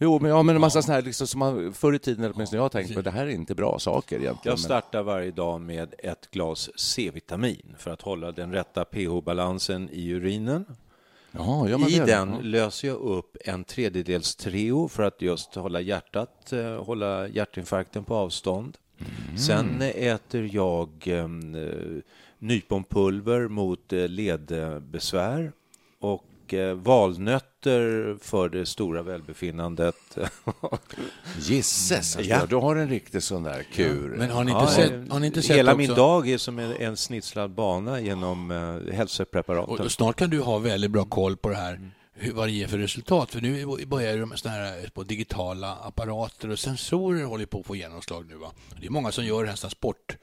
Jo, 0.00 0.18
men, 0.20 0.30
ja, 0.30 0.42
men 0.42 0.54
en 0.54 0.60
massa 0.60 0.82
sådana 0.82 0.94
här, 0.94 1.02
liksom, 1.02 1.26
som 1.26 1.38
man, 1.38 1.72
förr 1.72 1.92
i 1.92 1.98
tiden, 1.98 2.32
åtminstone 2.34 2.58
jag 2.58 2.64
har 2.64 2.68
tänkt 2.68 2.94
på, 2.94 3.02
det 3.02 3.10
här 3.10 3.26
är 3.26 3.30
inte 3.30 3.54
bra 3.54 3.78
saker 3.78 4.16
egentligen. 4.16 4.52
Jag 4.52 4.58
startar 4.58 5.02
varje 5.02 5.30
dag 5.30 5.60
med 5.60 5.94
ett 5.98 6.30
glas 6.30 6.70
C-vitamin 6.76 7.74
för 7.78 7.90
att 7.90 8.02
hålla 8.02 8.32
den 8.32 8.52
rätta 8.52 8.84
pH-balansen 8.84 9.88
i 9.92 10.08
urinen. 10.10 10.64
Ja, 11.36 11.68
gör 11.68 11.78
man 11.78 11.88
I 11.88 11.98
den 11.98 12.32
Ja. 12.32 12.38
löser 12.42 12.88
jag 12.88 12.96
upp 12.96 13.36
en 13.44 13.64
tredjedels 13.64 14.36
Treo 14.36 14.88
för 14.88 15.02
att 15.02 15.22
just 15.22 15.54
hålla 15.54 15.80
hjärtat, 15.80 16.52
eh, 16.52 16.84
hålla 16.84 17.28
hjärtinfarkten 17.28 18.04
på 18.04 18.14
avstånd. 18.14 18.78
Mm. 18.98 19.38
Sen 19.38 19.82
äter 19.82 20.50
jag 20.52 20.88
eh, 21.06 21.28
nyponpulver 22.38 23.48
mot 23.48 23.92
eh, 23.92 24.08
ledbesvär 24.08 25.52
och 26.00 26.24
eh, 26.54 26.74
valnötter 26.74 28.16
för 28.20 28.48
det 28.48 28.66
stora 28.66 29.02
välbefinnandet. 29.02 30.18
Gisses! 31.38 32.16
Ja. 32.16 32.22
Ja. 32.22 32.46
Du 32.46 32.56
har 32.56 32.76
en 32.76 32.88
riktig 32.88 33.22
sån 33.22 33.42
där 33.42 33.62
kur. 33.72 34.14
Men 34.18 34.30
har 34.30 34.44
ni 34.44 34.50
inte 34.50 34.64
Ja, 34.64 34.70
sett, 34.70 35.12
har 35.12 35.20
ni 35.20 35.26
inte 35.26 35.42
sett 35.42 35.56
Hela 35.56 35.70
också, 35.72 35.78
min 35.78 35.94
dag 35.94 36.28
är 36.28 36.38
som 36.38 36.58
en, 36.58 36.72
en 36.72 36.96
snitslad 36.96 37.50
bana 37.50 38.00
genom 38.00 38.50
eh, 38.50 38.94
hälsopreparaten. 38.94 39.84
Och, 39.84 39.92
snart 39.92 40.16
kan 40.16 40.30
du 40.30 40.40
ha 40.40 40.58
väldigt 40.58 40.90
bra 40.90 41.04
koll 41.04 41.36
på 41.36 41.48
det 41.48 41.56
här, 41.56 41.90
hur, 42.14 42.32
vad 42.32 42.48
det 42.48 42.52
ger 42.52 42.66
för 42.66 42.78
resultat. 42.78 43.30
För 43.30 43.40
nu 43.40 43.86
börjar 43.86 44.16
de 44.16 44.28
med 44.28 44.38
såna 44.38 44.54
här 44.54 44.90
på 44.94 45.02
digitala 45.02 45.74
apparater 45.74 46.50
och 46.50 46.58
sensorer 46.58 47.24
håller 47.24 47.46
på 47.46 47.60
att 47.60 47.66
få 47.66 47.76
genomslag 47.76 48.26
nu. 48.28 48.34
Va? 48.34 48.52
Det 48.80 48.86
är 48.86 48.90
många 48.90 49.12
som 49.12 49.24
gör 49.24 49.44
nästan 49.44 49.70
sport 49.70 50.10
eh, 50.10 50.16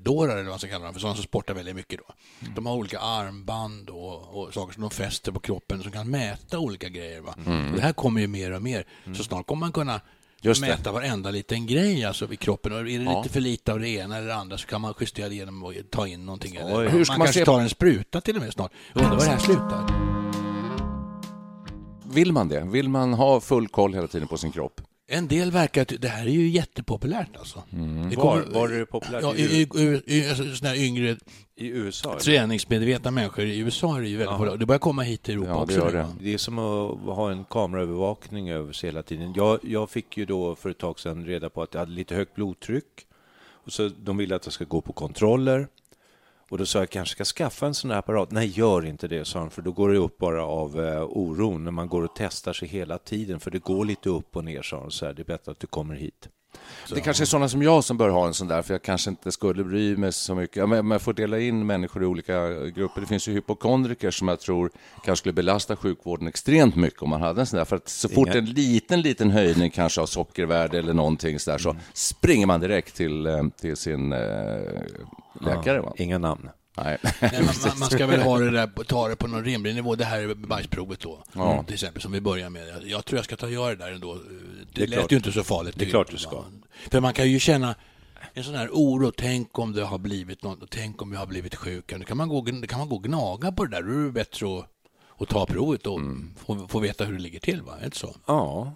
dårar 0.00 0.32
eller 0.32 0.42
vad 0.42 0.50
man 0.52 0.58
ska 0.58 0.68
kalla 0.68 0.84
dem, 0.84 0.92
för 0.94 1.00
sådana 1.00 1.14
som 1.16 1.24
sportar 1.24 1.54
väldigt 1.54 1.76
mycket. 1.76 2.00
Då. 2.08 2.14
De 2.54 2.66
har 2.66 2.74
olika 2.74 3.00
armband 3.00 3.90
och, 3.90 4.42
och 4.42 4.54
saker 4.54 4.72
som 4.74 4.80
de 4.80 4.90
fäster 4.90 5.32
på 5.32 5.40
kroppen 5.40 5.82
som 5.82 5.92
kan 5.92 6.10
mäta 6.10 6.58
olika 6.58 6.88
grejer. 6.88 7.20
Va? 7.20 7.34
Och 7.70 7.76
det 7.76 7.82
här 7.82 7.92
kommer 7.92 8.20
ju 8.20 8.26
mer 8.26 8.52
och 8.52 8.62
mer. 8.62 8.84
Så 9.16 9.24
snart 9.24 9.46
kommer 9.46 9.60
man 9.60 9.72
kunna 9.72 10.00
Just 10.42 10.62
det. 10.62 10.68
mäta 10.68 10.92
varenda 10.92 11.30
liten 11.30 11.66
grej 11.66 12.04
alltså, 12.04 12.32
i 12.32 12.36
kroppen. 12.36 12.72
Och 12.72 12.78
är 12.78 12.84
det 12.84 12.90
Ja. 12.92 13.22
lite 13.22 13.32
för 13.32 13.40
lite 13.40 13.72
av 13.72 13.80
det 13.80 13.88
ena 13.88 14.16
eller 14.16 14.26
det 14.28 14.34
andra 14.34 14.58
så 14.58 14.66
kan 14.66 14.80
man 14.80 14.94
justera 15.00 15.28
det 15.28 15.34
genom 15.34 15.64
att 15.64 15.74
ta 15.90 16.06
in 16.06 16.26
någonting. 16.26 16.56
Eller, 16.56 16.88
Hur 16.88 17.04
ska 17.04 17.12
man, 17.12 17.18
man 17.18 17.26
kanske 17.26 17.40
se- 17.40 17.44
tar 17.44 17.60
en 17.60 17.68
spruta 17.70 18.20
till 18.20 18.36
och 18.36 18.42
med 18.42 18.52
snart. 18.52 18.72
Jag 18.92 19.02
undrar 19.02 19.16
var 19.18 19.24
det 19.24 19.30
här 19.30 19.38
slutar. 19.38 20.10
Vill 22.14 22.32
man 22.32 22.48
det? 22.48 22.60
Vill 22.60 22.88
man 22.88 23.14
ha 23.14 23.40
full 23.40 23.68
koll 23.68 23.94
hela 23.94 24.06
tiden 24.08 24.28
på 24.28 24.36
sin 24.36 24.52
kropp? 24.52 24.80
En 25.12 25.28
del 25.28 25.50
verkar 25.50 25.82
att 25.82 25.92
det 25.98 26.08
här 26.08 26.26
är 26.26 26.30
ju 26.30 26.48
jättepopulärt 26.48 27.36
alltså. 27.38 27.62
Det 28.10 28.16
Var, 28.16 28.42
var 28.52 28.68
är 28.68 28.78
det 28.78 28.86
populärt? 28.86 29.22
Ja, 29.22 29.34
I, 29.34 29.42
i, 29.42 29.68
i, 29.74 30.02
i, 30.06 30.28
alltså, 30.28 30.54
såna 30.54 30.68
här 30.70 30.76
yngre 30.84 31.16
I 31.56 31.66
USA? 31.68 32.18
träningsmedvetna 32.20 33.10
människor 33.10 33.44
i 33.44 33.58
USA 33.58 33.96
är 33.96 34.00
det 34.00 34.08
ju 34.08 34.16
väldigt 34.16 34.36
populärt. 34.36 34.58
Det 34.60 34.66
börjar 34.66 34.78
komma 34.78 35.02
hit 35.02 35.22
till 35.22 35.34
Europa 35.34 35.50
Ja, 35.50 35.56
det 35.56 35.62
också. 35.62 35.74
gör 35.74 35.92
det. 35.92 36.06
Det 36.20 36.34
är 36.34 36.38
som 36.38 36.58
att 36.58 37.16
ha 37.16 37.30
en 37.30 37.44
kameraövervakning 37.44 38.50
över 38.50 38.72
sig 38.72 38.88
hela 38.88 39.02
tiden. 39.02 39.32
Jag, 39.36 39.58
jag 39.62 39.90
fick 39.90 40.16
ju 40.16 40.24
då 40.26 40.54
för 40.54 40.70
ett 40.70 40.78
tag 40.78 41.00
sedan 41.00 41.26
reda 41.26 41.50
på 41.50 41.62
att 41.62 41.74
jag 41.74 41.80
hade 41.80 41.92
lite 41.92 42.14
högt 42.14 42.34
blodtryck. 42.34 43.06
Och 43.64 43.72
så 43.72 43.88
de 43.88 44.16
ville 44.16 44.36
att 44.36 44.46
jag 44.46 44.52
ska 44.52 44.64
gå 44.64 44.80
på 44.80 44.92
kontroller. 44.92 45.68
Och 46.50 46.58
då 46.58 46.66
sa 46.66 46.78
jag 46.78 46.90
kanske 46.90 47.12
ska 47.14 47.24
skaffa 47.24 47.66
en 47.66 47.74
sån 47.74 47.90
här 47.90 47.98
apparat. 47.98 48.30
Nej, 48.30 48.46
gör 48.46 48.86
inte 48.86 49.08
det, 49.08 49.24
sa 49.24 49.38
han, 49.38 49.50
för 49.50 49.62
då 49.62 49.72
går 49.72 49.88
det 49.88 49.98
upp 49.98 50.18
bara 50.18 50.44
av 50.44 50.80
eh, 50.80 51.02
oron 51.02 51.64
när 51.64 51.70
man 51.70 51.88
går 51.88 52.02
och 52.02 52.14
testar 52.16 52.52
sig 52.52 52.68
hela 52.68 52.98
tiden. 52.98 53.40
För 53.40 53.50
det 53.50 53.58
går 53.58 53.84
lite 53.84 54.08
upp 54.08 54.36
och 54.36 54.44
ner, 54.44 54.62
sa 54.62 54.80
han. 54.80 54.90
Så 54.90 55.06
här, 55.06 55.12
det 55.12 55.22
är 55.22 55.24
bättre 55.24 55.52
att 55.52 55.60
du 55.60 55.66
kommer 55.66 55.94
hit. 55.94 56.28
Det 56.94 57.00
kanske 57.00 57.24
är 57.24 57.26
sådana 57.26 57.48
som 57.48 57.62
jag 57.62 57.84
som 57.84 57.96
bör 57.96 58.08
ha 58.08 58.26
en 58.26 58.34
sån 58.34 58.48
där, 58.48 58.62
för 58.62 58.74
jag 58.74 58.82
kanske 58.82 59.10
inte 59.10 59.32
skulle 59.32 59.64
bry 59.64 59.96
mig 59.96 60.12
så 60.12 60.34
mycket. 60.34 60.56
Ja, 60.56 60.66
men 60.66 60.86
Man 60.86 61.00
får 61.00 61.12
dela 61.12 61.38
in 61.38 61.66
människor 61.66 62.02
i 62.02 62.06
olika 62.06 62.48
grupper. 62.54 63.00
Det 63.00 63.06
finns 63.06 63.28
ju 63.28 63.32
hypokondriker 63.32 64.10
som 64.10 64.28
jag 64.28 64.40
tror 64.40 64.70
kanske 65.04 65.16
skulle 65.22 65.32
belasta 65.32 65.76
sjukvården 65.76 66.28
extremt 66.28 66.76
mycket 66.76 67.02
om 67.02 67.10
man 67.10 67.20
hade 67.22 67.40
en 67.40 67.46
sån 67.46 67.56
där. 67.58 67.64
För 67.64 67.76
att 67.76 67.88
så 67.88 68.08
fort 68.08 68.28
Inga- 68.28 68.38
en 68.38 68.44
liten, 68.44 69.00
liten 69.00 69.30
höjning 69.30 69.70
kanske 69.70 70.00
av 70.00 70.06
sockervärde 70.06 70.78
eller 70.78 70.94
någonting 70.94 71.38
så 71.38 71.50
där, 71.50 71.58
så 71.58 71.76
springer 71.92 72.46
man 72.46 72.60
direkt 72.60 72.94
till, 72.96 73.26
eh, 73.26 73.42
till 73.60 73.76
sin 73.76 74.12
eh, 74.12 74.18
läkare. 75.40 75.80
Va? 75.80 75.92
Inga 75.96 76.18
namn. 76.18 76.48
Nej. 76.84 76.98
Nej, 77.20 77.30
man, 77.32 77.44
man, 77.66 77.78
man 77.78 77.90
ska 77.90 78.06
väl 78.06 78.20
ha 78.22 78.38
det 78.38 78.50
där, 78.50 78.84
ta 78.84 79.08
det 79.08 79.16
på 79.16 79.26
någon 79.26 79.44
rimlig 79.44 79.74
nivå. 79.74 79.94
Det 79.96 80.04
här 80.04 80.18
är 80.20 80.34
bajsprovet 80.34 81.00
då, 81.00 81.24
Ja. 81.32 81.62
till 81.66 81.74
exempel, 81.74 82.02
som 82.02 82.12
vi 82.12 82.20
börjar 82.20 82.50
med. 82.50 82.68
Jag, 82.68 82.86
jag 82.86 83.04
tror 83.04 83.18
jag 83.18 83.24
ska 83.24 83.36
ta 83.36 83.46
och 83.46 83.52
göra 83.52 83.74
det 83.74 83.84
där 83.84 83.92
ändå. 83.92 84.14
Det, 84.14 84.20
Det 84.80 84.86
lät 84.86 84.98
klart. 84.98 85.12
ju 85.12 85.16
inte 85.16 85.32
så 85.32 85.42
farligt. 85.44 85.74
Det 85.78 85.84
är 85.84 85.90
klart 85.90 86.10
du 86.10 86.16
ska. 86.18 86.44
För 86.90 87.00
man 87.00 87.14
kan 87.14 87.30
ju 87.30 87.38
känna 87.40 87.74
en 88.34 88.44
sån 88.44 88.54
här 88.54 88.68
oro. 88.72 89.12
Tänk 89.16 89.58
om 89.58 89.72
det 89.72 89.84
har 89.84 89.98
blivit 89.98 90.42
något. 90.42 90.70
Tänk 90.70 91.02
om 91.02 91.12
jag 91.12 91.18
har 91.18 91.26
blivit 91.26 91.54
sjuk. 91.54 91.92
Då 91.98 92.04
kan 92.04 92.16
man 92.16 92.28
gå, 92.28 92.44
kan 92.44 92.78
man 92.78 92.88
gå 92.88 92.96
och 92.96 93.04
gnaga 93.04 93.52
på 93.52 93.64
det 93.64 93.70
där. 93.70 93.82
Då 93.82 93.92
är 94.00 94.04
det 94.04 94.12
bättre 94.12 94.58
att, 94.58 94.66
att 95.18 95.28
ta 95.28 95.46
provet 95.46 95.86
och 95.86 95.98
Mm. 95.98 96.34
få, 96.46 96.68
få 96.68 96.78
veta 96.78 97.04
hur 97.04 97.12
det 97.12 97.20
ligger 97.22 97.40
till. 97.40 97.62
Va? 97.62 97.72
Är 97.80 97.88
det 97.90 97.96
så? 97.96 98.14
Ja, 98.26 98.74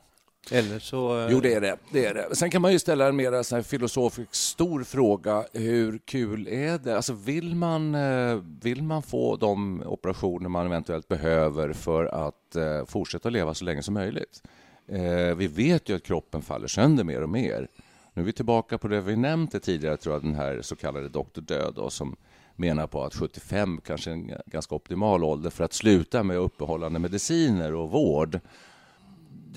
eller 0.50 0.78
så... 0.78 1.20
Eh, 1.20 1.28
jo, 1.30 1.40
det 1.40 1.54
är 1.54 1.60
det. 1.60 1.76
det, 1.92 2.06
är 2.06 2.14
det. 2.14 2.36
Sen 2.36 2.50
kan 2.50 2.62
man 2.62 2.72
ju 2.72 2.78
ställa 2.78 3.08
en 3.08 3.16
mer 3.16 3.42
så 3.42 3.54
här 3.54 3.62
filosofisk 3.62 4.34
stor 4.34 4.84
fråga. 4.84 5.44
Hur 5.52 5.98
kul 5.98 6.48
är 6.48 6.78
det? 6.78 6.96
Alltså, 6.96 7.12
vill, 7.12 7.54
man, 7.54 7.94
eh, 7.94 8.42
vill 8.62 8.82
man 8.82 9.02
få 9.02 9.36
de 9.36 9.82
operationer 9.86 10.48
man 10.48 10.66
eventuellt 10.66 11.08
behöver 11.08 11.72
för 11.72 12.04
att 12.04 12.56
eh, 12.56 12.84
fortsätta 12.86 13.30
leva 13.30 13.54
så 13.54 13.64
länge 13.64 13.82
som 13.82 13.94
möjligt? 13.94 14.42
Vi 15.36 15.46
vet 15.46 15.88
ju 15.88 15.96
att 15.96 16.02
kroppen 16.02 16.42
faller 16.42 16.66
sönder 16.66 17.04
mer 17.04 17.22
och 17.22 17.28
mer. 17.28 17.68
Nu 18.12 18.22
är 18.22 18.26
vi 18.26 18.32
tillbaka 18.32 18.78
på 18.78 18.88
det 18.88 19.00
vi 19.00 19.16
nämnde 19.16 19.60
tidigare, 19.60 19.96
tror 19.96 20.14
jag, 20.14 20.22
den 20.22 20.34
här 20.34 20.62
så 20.62 20.76
kallade 20.76 21.08
doktor 21.08 21.42
Död 21.42 21.72
då, 21.76 21.90
som 21.90 22.16
menar 22.56 22.86
på 22.86 23.04
att 23.04 23.14
75 23.14 23.80
kanske 23.84 24.10
är 24.10 24.14
en 24.14 24.30
ganska 24.46 24.74
optimal 24.74 25.24
ålder 25.24 25.50
för 25.50 25.64
att 25.64 25.72
sluta 25.72 26.22
med 26.22 26.36
uppehållande 26.36 26.98
mediciner 26.98 27.74
och 27.74 27.90
vård 27.90 28.40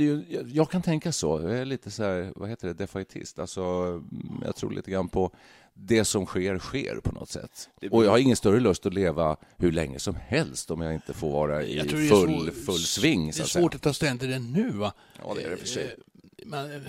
ju, 0.03 0.23
jag- 0.53 0.69
kan 0.71 0.81
tänka 0.81 1.11
så. 1.11 1.41
Jag 1.41 1.57
är 1.57 1.65
lite 1.65 1.91
så 1.91 2.03
här, 2.03 2.31
vad 2.35 2.49
heter 2.49 2.67
det, 2.67 2.73
defaitist. 2.73 3.39
Alltså, 3.39 3.61
mm, 3.61 4.41
jag 4.45 4.55
tror 4.55 4.71
lite 4.71 4.91
grann 4.91 5.09
på 5.09 5.31
det 5.73 6.05
som 6.05 6.25
sker, 6.25 6.59
sker 6.59 6.95
på 7.03 7.11
något 7.11 7.29
sätt. 7.29 7.69
Och 7.91 8.05
jag 8.05 8.09
har 8.11 8.17
ingen 8.17 8.35
större 8.35 8.59
lust 8.59 8.85
att 8.85 8.93
leva 8.93 9.37
hur 9.57 9.71
länge 9.71 9.99
som 9.99 10.15
helst 10.15 10.71
om 10.71 10.81
jag 10.81 10.93
inte 10.93 11.13
får 11.13 11.31
vara 11.31 11.63
i 11.63 11.79
full, 11.89 12.07
svår- 12.09 12.51
full 12.65 12.79
sving. 12.79 13.27
Det 13.27 13.33
Så 13.33 13.41
är 13.41 13.43
att 13.43 13.49
säga. 13.49 13.61
svårt 13.63 13.75
att 13.75 13.81
ta 13.81 13.93
ställning 13.93 14.19
till 14.19 14.29
det 14.29 14.39
nu. 14.39 14.69
Va? 14.71 14.93
Ja, 15.23 15.33
det 15.35 15.43
är 15.43 15.49
det 15.49 15.57
för 15.57 15.67
sig. 15.67 15.83
Eh, 15.83 16.45
Men, 16.45 16.81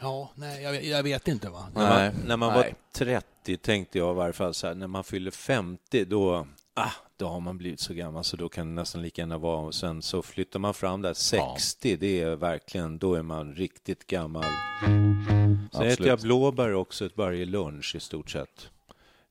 ja, 0.00 0.30
nej, 0.34 0.62
jag, 0.62 0.84
jag 0.84 1.02
vet 1.02 1.28
inte. 1.28 1.48
va. 1.50 1.66
När 1.74 1.88
man, 2.12 2.14
när 2.26 2.36
man 2.36 2.52
var 2.54 2.60
Nej. 2.60 2.74
30 2.92 3.56
tänkte 3.56 3.98
jag 3.98 4.12
i 4.12 4.16
varje 4.16 4.32
fall 4.32 4.54
så 4.54 4.66
här, 4.66 4.74
när 4.74 4.86
man 4.86 5.04
fyller 5.04 5.30
50 5.30 6.04
då, 6.04 6.46
ah, 6.76 6.92
då 7.16 7.28
har 7.28 7.40
man 7.40 7.58
blivit 7.58 7.80
så 7.80 7.94
gammal 7.94 8.24
så 8.24 8.36
då 8.36 8.48
kan 8.48 8.66
det 8.66 8.72
nästan 8.80 9.02
lika 9.02 9.22
gärna 9.22 9.38
vara. 9.38 9.60
Och 9.60 9.74
sen 9.74 10.02
så 10.02 10.22
flyttar 10.22 10.58
man 10.60 10.74
fram 10.74 11.02
där 11.02 11.14
60, 11.14 11.96
det 11.96 12.20
är 12.20 12.36
verkligen, 12.36 12.98
då 12.98 13.14
är 13.14 13.22
man 13.22 13.54
riktigt 13.54 14.06
gammal. 14.06 14.44
Sen 14.84 15.66
äter 15.72 15.86
Absolut. 15.86 16.00
jag 16.08 16.18
blåbär 16.20 16.74
också 16.74 17.08
varje 17.14 17.44
lunch 17.44 17.94
i 17.96 18.00
stort 18.00 18.30
sett. 18.30 18.68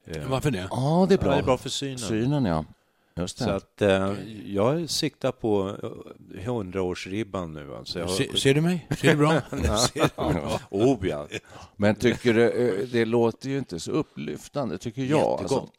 Eh, 0.05 0.27
Varför 0.29 0.51
det? 0.51 0.67
Ja, 0.71 1.05
det 1.09 1.15
är 1.15 1.17
Ja, 1.17 1.23
bra. 1.23 1.31
det 1.33 1.39
är 1.39 1.43
bra 1.43 1.57
för 1.57 1.69
synen. 1.69 1.97
Synen, 1.99 2.45
ja. 2.45 2.65
Just 3.17 3.37
Så 3.37 3.45
det. 3.45 3.55
att 3.55 3.81
eh, 3.81 4.13
jag 4.45 4.89
siktar 4.89 5.31
på 5.31 5.75
eh, 5.83 6.47
100-årsribban 6.47 7.53
nu. 7.53 7.75
Alltså. 7.75 7.99
Jag. 7.99 8.09
Se, 8.09 8.37
ser 8.37 8.53
du 8.53 8.61
mig? 8.61 8.87
Ser 9.01 9.07
du 9.11 9.15
bra? 9.15 9.41
Ser 9.51 10.01
du 10.01 10.33
bra? 10.33 10.59
Oh, 10.69 11.07
ja. 11.07 11.27
Men 11.75 11.95
tycker 11.95 12.33
du, 12.33 12.49
eh, 12.49 12.87
det 12.87 13.05
låter 13.05 13.49
ju 13.49 13.57
inte 13.57 13.79
så 13.79 13.91
upplyftande, 13.91 14.77
tycker 14.77 15.01
jag. 15.01 15.39
Alltså, 15.41 15.69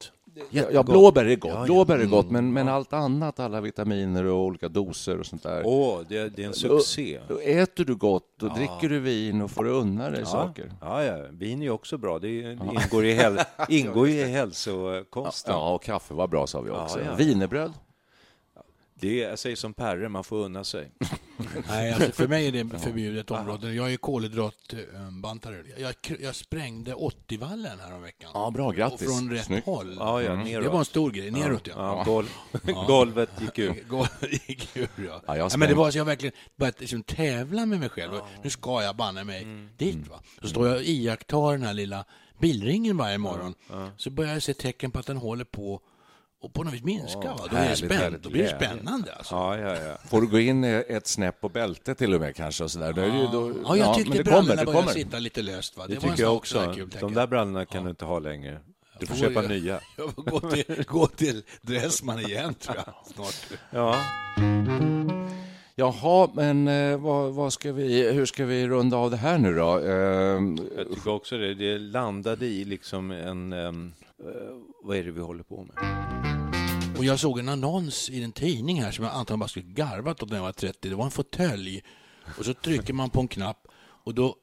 Jättegott. 0.50 0.74
Ja, 0.74 0.82
blåbär 0.82 1.24
är 1.24 1.36
gott. 1.36 1.50
Ja, 1.52 1.58
ja. 1.58 1.64
Blåbär 1.64 1.98
är 1.98 2.06
gott, 2.06 2.30
men, 2.30 2.52
men 2.52 2.68
allt 2.68 2.92
annat, 2.92 3.40
alla 3.40 3.60
vitaminer 3.60 4.24
och 4.24 4.38
olika 4.44 4.68
doser 4.68 5.18
och 5.20 5.26
sånt 5.26 5.42
där. 5.42 5.62
Åh, 5.66 5.98
det, 6.08 6.28
det 6.36 6.42
är 6.42 6.46
en 6.46 6.52
succé. 6.54 7.20
Då 7.28 7.38
äter 7.38 7.84
du 7.84 7.94
gott 7.96 8.42
och 8.42 8.54
dricker 8.54 8.88
du 8.88 9.00
vin 9.00 9.42
och 9.42 9.50
får 9.50 9.64
du 9.64 9.70
unna 9.70 10.10
dig 10.10 10.26
saker. 10.26 10.72
Ja, 10.80 11.04
ja, 11.04 11.18
vin 11.30 11.62
är 11.62 11.70
också 11.70 11.98
bra. 11.98 12.18
Det 12.18 12.28
är- 12.28 12.48
det 12.54 12.82
ingår 12.84 13.04
i, 13.04 13.12
häl, 13.14 13.38
ingår 13.68 14.08
i 14.08 14.24
hälsokosten. 14.24 15.54
Ja, 15.54 15.74
och 15.74 15.82
kaffe 15.82 16.14
var 16.14 16.26
bra 16.28 16.46
sa 16.46 16.60
vi 16.60 16.70
också. 16.70 16.98
ja. 17.00 17.14
Det 19.00 19.22
är, 19.22 19.28
jag 19.28 19.38
säger 19.38 19.56
som 19.56 19.74
Perre, 19.74 20.08
man 20.08 20.24
får 20.24 20.36
unna 20.36 20.64
sig. 20.64 20.90
Nej, 21.68 21.92
alltså 21.92 22.12
för 22.12 22.28
mig 22.28 22.46
är 22.48 22.52
det 22.52 22.78
förbjudet 22.78 23.30
område. 23.30 23.72
Jag 23.74 23.92
är 23.92 23.96
kolhydratbantare. 23.96 25.64
Jag, 25.78 25.94
jag 26.20 26.34
sprängde 26.34 26.94
80-vallen 26.94 27.78
här 27.80 27.94
om 27.94 28.02
veckan. 28.02 28.30
Ja, 28.34 28.50
bra, 28.50 28.70
grattis. 28.70 29.08
Och 29.08 29.14
från 29.14 29.30
rätt 29.30 29.44
Snyggt. 29.44 29.66
håll. 29.66 29.96
Ja, 29.98 30.22
ja, 30.22 30.30
Det 30.32 30.44
neråt. 30.44 30.72
var 30.72 30.78
en 30.78 30.84
stor 30.84 31.10
grej. 31.10 31.30
Neråt, 31.30 31.66
ja. 31.66 31.74
Ja, 31.76 32.04
golv, 32.04 32.26
golvet 32.86 33.30
gick 33.40 33.58
ur. 33.58 33.84
Golvet 33.88 34.48
gick 34.48 34.76
ur, 34.76 34.88
ja. 34.96 35.22
Ja, 35.26 35.36
jag 35.36 35.52
ja, 35.52 35.56
men 35.56 35.68
det 35.68 35.74
var 35.74 35.90
så 35.90 35.98
jag 35.98 36.04
verkligen 36.04 36.34
började 36.56 36.76
liksom 36.80 37.02
tävla 37.02 37.66
med 37.66 37.80
mig 37.80 37.88
själv. 37.88 38.12
Nu 38.42 38.50
ska 38.50 38.82
jag 38.82 38.96
banne 38.96 39.24
mig 39.24 39.42
Mm. 39.42 39.68
dit. 39.76 40.08
Va? 40.08 40.20
Så 40.42 40.48
står 40.48 40.66
jag 40.68 40.76
och 40.76 40.82
iakttar 40.82 41.52
den 41.52 41.62
här 41.62 41.74
lilla 41.74 42.04
bilringen 42.40 42.96
varje 42.96 43.18
morgon. 43.18 43.54
Så 43.96 44.10
börjar 44.10 44.32
jag 44.32 44.42
se 44.42 44.54
tecken 44.54 44.90
på 44.90 44.98
att 44.98 45.06
den 45.06 45.16
håller 45.16 45.44
på 45.44 45.80
och 46.40 46.52
på 46.54 46.64
något 46.64 46.74
vis 46.74 46.82
minska. 46.82 47.18
va? 47.18 47.36
Då, 47.50 47.56
är 47.56 47.76
det 47.88 47.94
härligt 47.94 48.22
då 48.22 48.30
blir 48.30 48.42
det 48.42 48.48
spännande. 48.48 49.14
Alltså. 49.14 49.34
Ja, 49.34 49.58
ja, 49.58 49.76
ja. 49.86 49.96
Får 50.08 50.20
du 50.20 50.26
gå 50.26 50.38
in 50.38 50.64
ett 50.64 51.06
snäpp 51.06 51.40
på 51.40 51.48
bältet 51.48 51.98
till 51.98 52.14
och 52.14 52.20
med 52.20 52.36
kanske? 52.36 52.64
Och 52.64 52.70
så 52.70 52.78
där. 52.78 52.92
Då 52.92 53.02
är 53.02 53.06
det 53.10 53.18
ju 53.18 53.26
då, 53.26 53.52
Ja, 53.64 53.76
jag 53.76 53.94
tyckte 53.94 54.08
men 54.08 54.18
det 54.18 54.24
brallorna 54.24 54.46
kommer, 54.46 54.56
det 54.56 54.64
började 54.66 54.82
kommer. 54.82 54.92
sitta 55.04 55.18
lite 55.18 55.42
löst. 55.42 55.76
Va? 55.76 55.86
Det, 55.86 55.94
en 55.94 56.00
tycker 56.00 56.22
jag 56.22 56.36
också. 56.36 56.54
sådär 56.60 56.74
kul, 56.74 56.88
De 57.00 57.14
där 57.14 57.20
jag. 57.20 57.28
brallorna 57.28 57.66
kan 57.66 57.84
du 57.84 57.90
inte 57.90 58.04
ha 58.04 58.18
längre. 58.18 58.60
Du 59.00 59.06
får 59.06 59.14
får 59.14 59.22
köpa 59.24 59.42
jag- 59.42 59.50
nya. 59.50 59.80
Jag 59.96 60.10
får 60.14 60.22
gå 60.22 60.40
till, 60.50 60.84
gå 60.86 61.06
till 61.06 61.42
Dressman 61.62 62.20
igen, 62.20 62.54
tror 62.54 62.76
jag. 62.76 62.94
Snart. 63.14 63.58
Ja. 63.70 63.96
Jaha, 65.78 66.28
men 66.34 66.68
eh, 66.68 66.98
vad, 66.98 67.32
vad 67.34 67.52
ska 67.52 67.72
vi, 67.72 68.12
hur 68.12 68.26
ska 68.26 68.44
vi 68.44 68.68
runda 68.68 68.96
av 68.96 69.10
det 69.10 69.16
här 69.16 69.38
nu 69.38 69.54
då? 69.54 69.78
Eh, 69.78 69.90
Jag 70.76 70.94
tycker 70.94 71.10
också 71.10 71.38
det. 71.38 71.54
Det 71.54 71.78
landade 71.78 72.46
i 72.46 72.64
liksom 72.64 73.10
en... 73.10 73.52
ehm, 73.52 73.92
eh, 74.00 74.05
Eh, 74.24 74.56
vad 74.82 74.96
är 74.96 75.04
det 75.04 75.10
vi 75.10 75.20
håller 75.20 75.42
på 75.42 75.64
med? 75.64 75.76
Och 76.98 77.04
jag 77.04 77.18
såg 77.20 77.38
en 77.38 77.48
annons 77.48 78.10
i 78.10 78.22
en 78.22 78.32
tidning 78.32 78.82
här 78.82 78.90
som 78.90 79.04
jag 79.04 79.14
antagligen 79.14 79.40
bara 79.40 79.48
skulle 79.48 79.64
garvat 79.64 80.22
åt 80.22 80.30
när 80.30 80.36
jag 80.36 80.44
var 80.44 80.52
30. 80.52 80.88
Det 80.88 80.94
var 80.94 81.04
en 81.04 81.10
fåtölj. 81.10 81.82
Och 82.38 82.44
så 82.44 82.54
trycker 82.54 82.92
man 82.92 83.10
på 83.10 83.20
en 83.20 83.28
knapp 83.28 83.68
och 83.78 84.14
då 84.14 84.36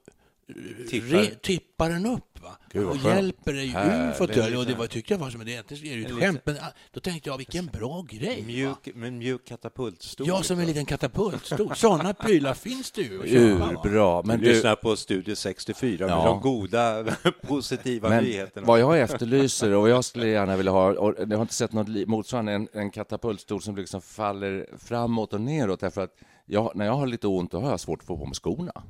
Tippar. 0.89 1.07
re, 1.17 1.25
tippar 1.25 1.89
den 1.89 2.05
upp. 2.05 2.41
Va? 2.41 2.57
Gud, 2.73 2.87
och 2.87 3.01
skönt. 3.01 3.15
hjälper 3.15 3.53
dig 3.53 3.67
ur 3.69 4.11
fåtöljen. 4.11 4.59
Och 4.59 4.65
det 4.65 4.75
var, 4.75 4.87
tyckte 4.87 5.13
jag 5.13 5.19
var 5.19 5.29
som 5.29 5.41
en 5.41 5.47
egentligen 5.47 5.85
är 5.85 5.95
det 5.95 6.01
ju 6.01 6.05
ett 6.17 6.23
skämt. 6.23 6.41
Men 6.45 6.55
ah, 6.55 6.73
då 6.91 6.99
tänkte 6.99 7.29
jag, 7.29 7.37
vilken 7.37 7.65
bra 7.65 8.01
grej. 8.09 8.37
va? 8.41 8.47
Mjuk, 8.47 8.89
men 8.95 9.17
mjuk 9.17 9.45
katapultstol. 9.45 10.27
Jag 10.27 10.45
som 10.45 10.59
en 10.59 10.65
liten 10.67 10.85
katapultstol. 10.85 11.75
Sådana 11.75 12.13
prylar 12.13 12.53
finns 12.53 12.91
det 12.91 13.01
ju 13.01 13.21
att 13.23 13.29
köpa. 13.29 13.41
ur 13.43 13.57
va? 13.75 13.81
bra. 13.83 14.21
Men 14.25 14.39
du 14.39 14.45
lyssnar 14.45 14.75
på 14.75 14.95
Studio 14.95 15.35
64 15.35 16.05
med 16.05 16.13
Ja. 16.13 16.25
de 16.25 16.41
goda, 16.41 17.05
positiva 17.47 18.09
men 18.09 18.23
nyheterna. 18.23 18.67
vad 18.67 18.79
jag 18.79 18.99
efterlyser 18.99 19.71
och 19.71 19.89
jag 19.89 20.05
skulle 20.05 20.27
gärna 20.27 20.57
vilja 20.57 20.71
ha, 20.71 20.91
och 20.93 21.15
jag 21.17 21.37
har 21.37 21.41
inte 21.41 21.53
sett 21.53 21.73
något 21.73 22.07
motsvarande, 22.07 22.51
en, 22.51 22.67
en 22.73 22.91
katapultstol 22.91 23.61
som 23.61 23.75
liksom 23.75 24.01
faller 24.01 24.67
framåt 24.77 25.33
och 25.33 25.41
neråt. 25.41 25.79
Därför 25.79 26.01
att 26.01 26.13
jag, 26.45 26.71
när 26.75 26.85
jag 26.85 26.93
har 26.93 27.07
lite 27.07 27.27
ont, 27.27 27.51
då 27.51 27.59
har 27.59 27.69
jag 27.69 27.79
svårt 27.79 27.99
att 27.99 28.05
få 28.07 28.17
på 28.17 28.25
mig 28.25 28.35
skorna. 28.35 28.83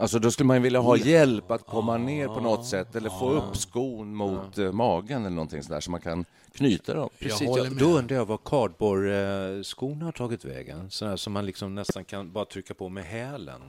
Alltså 0.00 0.18
då 0.18 0.30
skulle 0.30 0.46
man 0.46 0.62
vilja 0.62 0.80
ha 0.80 0.96
hjälp 0.96 1.50
att 1.50 1.66
komma 1.66 1.98
ner 1.98 2.26
på 2.26 2.40
något 2.40 2.66
sätt 2.66 2.96
eller 2.96 3.10
få 3.10 3.30
upp 3.30 3.56
skon 3.56 4.14
mot 4.14 4.58
eh, 4.58 4.72
magen 4.72 5.20
eller 5.20 5.36
någonting 5.36 5.62
sådär 5.62 5.80
så 5.80 5.90
man 5.90 6.00
kan 6.00 6.24
knyta 6.52 6.94
dem. 6.94 7.08
Precis, 7.18 7.40
Jag 7.56 7.76
då 7.76 7.86
undrar 7.86 8.16
jag 8.16 8.26
var 8.26 8.38
kardborreskorna 8.44 10.04
har 10.04 10.12
tagit 10.12 10.44
vägen. 10.44 10.90
Sådana 10.90 11.16
som 11.16 11.32
man 11.32 11.46
liksom 11.46 11.74
nästan 11.74 12.04
kan 12.04 12.32
bara 12.32 12.44
trycka 12.44 12.74
på 12.74 12.88
med 12.88 13.04
hälen. 13.04 13.60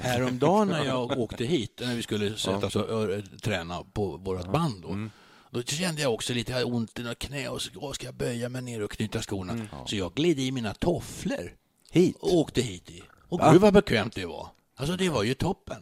Häromdagen 0.00 0.68
när 0.68 0.84
jag 0.84 1.10
åkte 1.18 1.44
hit, 1.44 1.80
när 1.84 1.94
vi 1.94 2.02
skulle 2.02 2.36
sätta 2.36 2.66
oss 2.66 2.76
och 2.76 2.90
ö, 2.90 3.22
träna 3.42 3.84
på 3.92 4.16
vårt 4.16 4.52
band 4.52 4.82
då, 4.82 5.08
då 5.50 5.62
kände 5.62 6.02
jag 6.02 6.14
också 6.14 6.32
lite 6.32 6.64
ont 6.64 6.98
i 6.98 7.14
knä 7.18 7.48
och 7.48 7.62
så 7.62 7.92
ska 7.92 8.06
jag 8.06 8.14
böja 8.14 8.48
mig 8.48 8.62
ner 8.62 8.82
och 8.82 8.90
knyta 8.90 9.22
skorna. 9.22 9.66
Så 9.86 9.96
jag 9.96 10.14
gled 10.14 10.38
i 10.38 10.52
mina 10.52 10.74
tofflor 10.74 11.52
Hit? 11.90 12.16
och 12.20 12.34
åkte 12.34 12.60
hit 12.60 12.90
i. 12.90 13.02
Och 13.28 13.40
gud 13.52 13.60
vad 13.60 13.74
bekvämt 13.74 14.14
det 14.14 14.26
var. 14.26 14.48
Alltså 14.80 14.96
det 14.96 15.08
var 15.08 15.22
ju 15.22 15.34
toppen. 15.34 15.76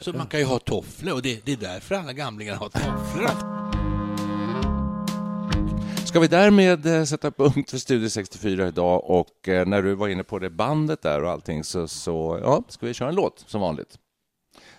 Så 0.00 0.12
man 0.12 0.26
kan 0.26 0.40
ju 0.40 0.46
ha 0.46 0.58
tofflor 0.58 1.14
och 1.14 1.22
det, 1.22 1.40
det 1.46 1.52
är 1.52 1.56
därför 1.56 1.94
alla 1.94 2.12
gamlingar 2.12 2.54
har 2.54 2.68
tofflor. 2.68 3.30
Ska 6.06 6.20
vi 6.20 6.28
därmed 6.28 6.86
eh, 6.86 7.04
sätta 7.04 7.30
punkt 7.30 7.70
för 7.70 7.78
Studio 7.78 8.08
64 8.08 8.68
idag 8.68 9.10
och 9.10 9.48
eh, 9.48 9.66
när 9.66 9.82
du 9.82 9.94
var 9.94 10.08
inne 10.08 10.22
på 10.24 10.38
det 10.38 10.50
bandet 10.50 11.02
där 11.02 11.22
och 11.24 11.30
allting 11.30 11.64
så, 11.64 11.88
så 11.88 12.40
ja, 12.42 12.62
ska 12.68 12.86
vi 12.86 12.94
köra 12.94 13.08
en 13.08 13.14
låt 13.14 13.44
som 13.46 13.60
vanligt. 13.60 13.98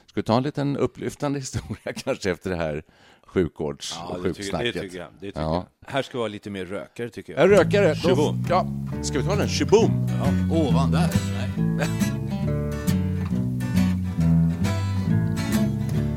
Ska 0.05 0.19
vi 0.19 0.23
ta 0.23 0.37
en 0.37 0.43
liten 0.43 0.77
upplyftande 0.77 1.39
historia 1.39 1.93
kanske 2.03 2.31
efter 2.31 2.49
det 2.49 2.55
här 2.55 2.83
sjukvårds 3.27 3.95
Ja, 3.99 4.07
och 4.07 4.15
tycker, 4.15 4.27
det 4.29 4.33
sjuksnacket? 4.35 4.81
tycker 4.81 4.97
jag. 4.97 5.07
Det 5.19 5.25
tycker 5.27 5.41
Ja. 5.41 5.67
jag. 5.85 5.91
Här 5.91 6.01
ska 6.01 6.13
vi 6.13 6.19
vara 6.19 6.27
lite 6.27 6.49
mer 6.49 6.65
rökare, 6.65 7.09
tycker 7.09 7.33
jag. 7.33 7.41
En 7.41 7.49
rökare. 7.49 7.87
Då- 7.87 7.95
Shaboom. 8.09 8.45
Ja, 8.49 8.67
ska 9.03 9.19
vi 9.19 9.25
ta 9.25 9.35
den? 9.35 9.49
Shaboom! 9.49 9.91
Ovan 10.51 10.91
där. 10.91 11.09
Nej. 11.77 12.22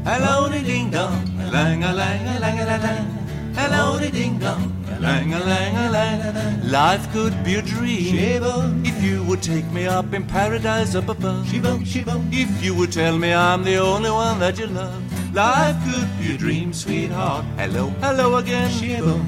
Hello, 0.06 0.46
ding 0.46 0.86
dong, 0.86 1.18
lang 1.50 1.82
a 1.82 1.90
lang 1.90 2.22
a 2.30 2.38
lang 2.38 2.58
a 2.62 2.78
lang. 2.78 3.25
Hello, 3.56 3.98
ding 3.98 4.38
dong, 4.38 4.70
lang 5.00 5.32
a 5.32 5.40
lang 5.40 5.76
a 5.76 5.90
lang. 5.90 6.70
Life 6.70 7.10
could 7.12 7.32
be 7.42 7.54
a 7.54 7.62
dream 7.62 8.44
if 8.84 9.02
you 9.02 9.22
would 9.24 9.42
take 9.42 9.64
me 9.72 9.86
up 9.86 10.12
in 10.12 10.26
paradise 10.26 10.94
up 10.94 11.08
above. 11.08 11.46
If 11.50 12.62
you 12.62 12.74
would 12.74 12.92
tell 12.92 13.16
me 13.16 13.32
I'm 13.32 13.64
the 13.64 13.78
only 13.78 14.10
one 14.10 14.38
that 14.40 14.58
you 14.58 14.66
love. 14.66 15.02
Life 15.34 15.76
could 15.84 16.08
be 16.18 16.34
a 16.34 16.38
dream, 16.38 16.72
sweetheart. 16.72 17.44
Hello, 17.56 17.88
hello 18.00 18.36
again. 18.36 18.70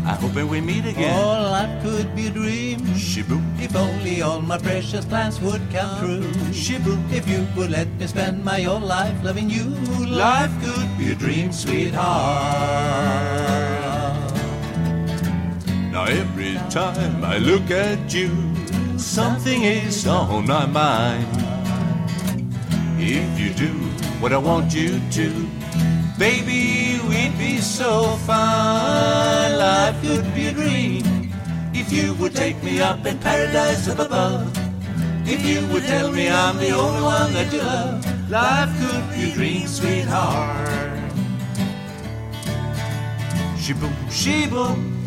I 0.07 0.15
hope 0.15 0.33
that 0.33 0.47
we 0.47 0.61
meet 0.61 0.87
again. 0.87 1.19
All 1.25 1.43
life 1.51 1.83
could 1.83 2.15
be 2.17 2.29
a 2.29 2.31
dream 2.31 2.81
Shaboom, 2.97 3.43
if 3.61 3.77
only 3.77 4.23
all 4.23 4.41
my 4.41 4.59
precious 4.59 5.05
plans 5.05 5.41
would 5.41 5.61
come 5.71 5.99
true. 6.01 6.23
shaboom. 6.53 7.13
If 7.13 7.29
you 7.29 7.47
would 7.57 7.71
let 7.71 7.89
me 7.99 8.07
spend 8.07 8.45
my 8.45 8.61
whole 8.63 8.81
life 8.81 9.17
loving 9.23 9.51
you, 9.51 9.75
Life 10.09 10.51
could 10.65 10.89
be 10.99 11.13
a 11.13 11.15
dream, 11.15 11.53
sweetheart. 11.53 13.58
Now 15.91 16.05
every 16.05 16.55
time 16.69 17.25
I 17.25 17.39
look 17.39 17.71
at 17.71 18.13
you, 18.13 18.31
something 18.99 19.63
is 19.63 20.07
on 20.07 20.47
my 20.47 20.67
mind. 20.67 21.27
If 22.99 23.41
you 23.41 23.55
do 23.55 23.73
what 24.21 24.33
I 24.33 24.39
want 24.39 24.75
you 24.75 25.01
to, 25.13 25.49
baby, 26.19 27.01
we'd 27.09 27.39
be 27.39 27.59
so 27.59 28.17
fine. 28.27 29.57
Life 29.57 29.97
could 30.03 30.35
be 30.35 30.49
a 30.49 30.53
dream 30.53 31.33
if 31.73 31.91
you 31.91 32.13
would 32.15 32.35
take 32.35 32.63
me 32.63 32.81
up 32.81 33.07
in 33.07 33.19
paradise 33.19 33.89
up 33.89 33.99
above. 33.99 34.47
If 35.25 35.45
you 35.45 35.67
would 35.73 35.85
tell 35.85 36.13
me 36.13 36.29
I'm 36.29 36.59
the 36.59 36.71
only 36.71 37.03
one 37.03 37.33
that 37.33 37.51
you 37.51 37.63
love, 37.63 38.31
life 38.31 38.71
could 38.81 39.05
be 39.17 39.31
a 39.31 39.35
dream, 39.35 39.67
sweetheart. 39.67 40.69
Ya 43.69 43.75
la 44.53 44.98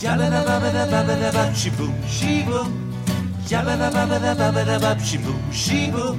Yabba 0.00 0.30
da 0.30 0.44
babba 0.46 0.72
da 0.72 0.86
babba 0.86 1.14
da 1.20 1.32
bab 1.32 1.54
she 1.56 1.70
boom 1.70 1.92
boom. 2.46 2.70
Yabba 3.48 3.76
da 3.78 3.90
da 3.90 4.62
da 4.62 4.78
bab 4.78 5.00
she 5.02 5.18
boom 5.18 5.42
she 5.50 5.90
boom. 5.90 6.18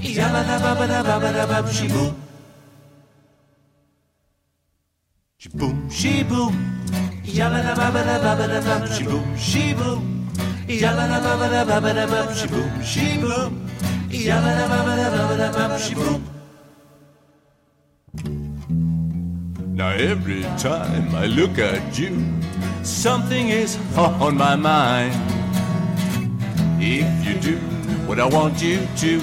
Yabba 0.00 0.44
da 0.46 0.58
babba 0.62 0.86
da 0.86 1.02
da 1.02 1.46
bab 1.46 1.68
she 1.68 1.88
boom. 1.88 2.14
She 5.90 6.22
boom. 6.22 6.70
Yabba 7.24 7.60
da 7.64 7.74
da 8.36 8.46
da 8.46 8.60
bab 8.60 8.88
she 8.88 9.02
boom 9.04 9.36
boom. 9.74 10.02
Yabba 10.68 11.08
da 11.10 11.18
da 11.18 11.58
da 15.36 15.94
boom. 15.94 16.22
Now 19.74 19.90
every 19.90 20.42
time 20.56 21.14
I 21.16 21.26
look 21.26 21.58
at 21.58 21.98
you 21.98 22.47
something 22.82 23.48
is 23.48 23.78
on 23.96 24.36
my 24.36 24.56
mind. 24.56 25.14
If 26.80 27.26
you 27.26 27.34
do 27.40 27.56
what 28.06 28.20
I 28.20 28.26
want 28.26 28.62
you 28.62 28.86
to, 28.98 29.20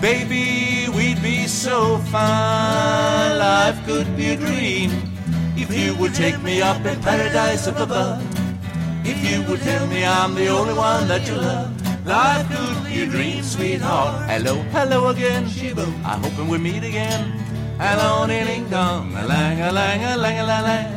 baby, 0.00 0.88
we'd 0.94 1.22
be 1.22 1.46
so 1.46 1.98
fine. 2.12 3.38
Life 3.38 3.84
could 3.86 4.16
be 4.16 4.30
a 4.30 4.36
dream 4.36 4.90
if 5.56 5.74
you 5.74 5.94
would 5.96 6.14
take 6.14 6.42
me 6.42 6.62
up 6.62 6.84
in 6.84 7.00
paradise 7.00 7.66
up 7.66 7.78
above. 7.78 8.22
If 9.04 9.18
you 9.28 9.42
would 9.48 9.60
tell 9.60 9.86
me 9.86 10.04
I'm 10.04 10.34
the 10.34 10.48
only 10.48 10.74
one 10.74 11.08
that 11.08 11.26
you 11.26 11.36
love, 11.36 11.70
life 12.06 12.46
could 12.50 12.84
be 12.84 13.02
a 13.02 13.06
dream, 13.06 13.42
sweetheart. 13.42 14.28
Hello, 14.28 14.54
hello 14.72 15.08
again. 15.08 15.44
I 16.04 16.16
hope 16.18 16.48
we 16.48 16.58
meet 16.58 16.84
again. 16.84 17.32
Hello, 17.78 18.26
ding 18.26 18.68
dong, 18.70 19.14
a 19.14 19.26
lang 19.26 19.60
a 19.60 19.70
lang 19.70 20.02
a 20.02 20.16
lang 20.16 20.38
a 20.38 20.44
lang 20.44 20.95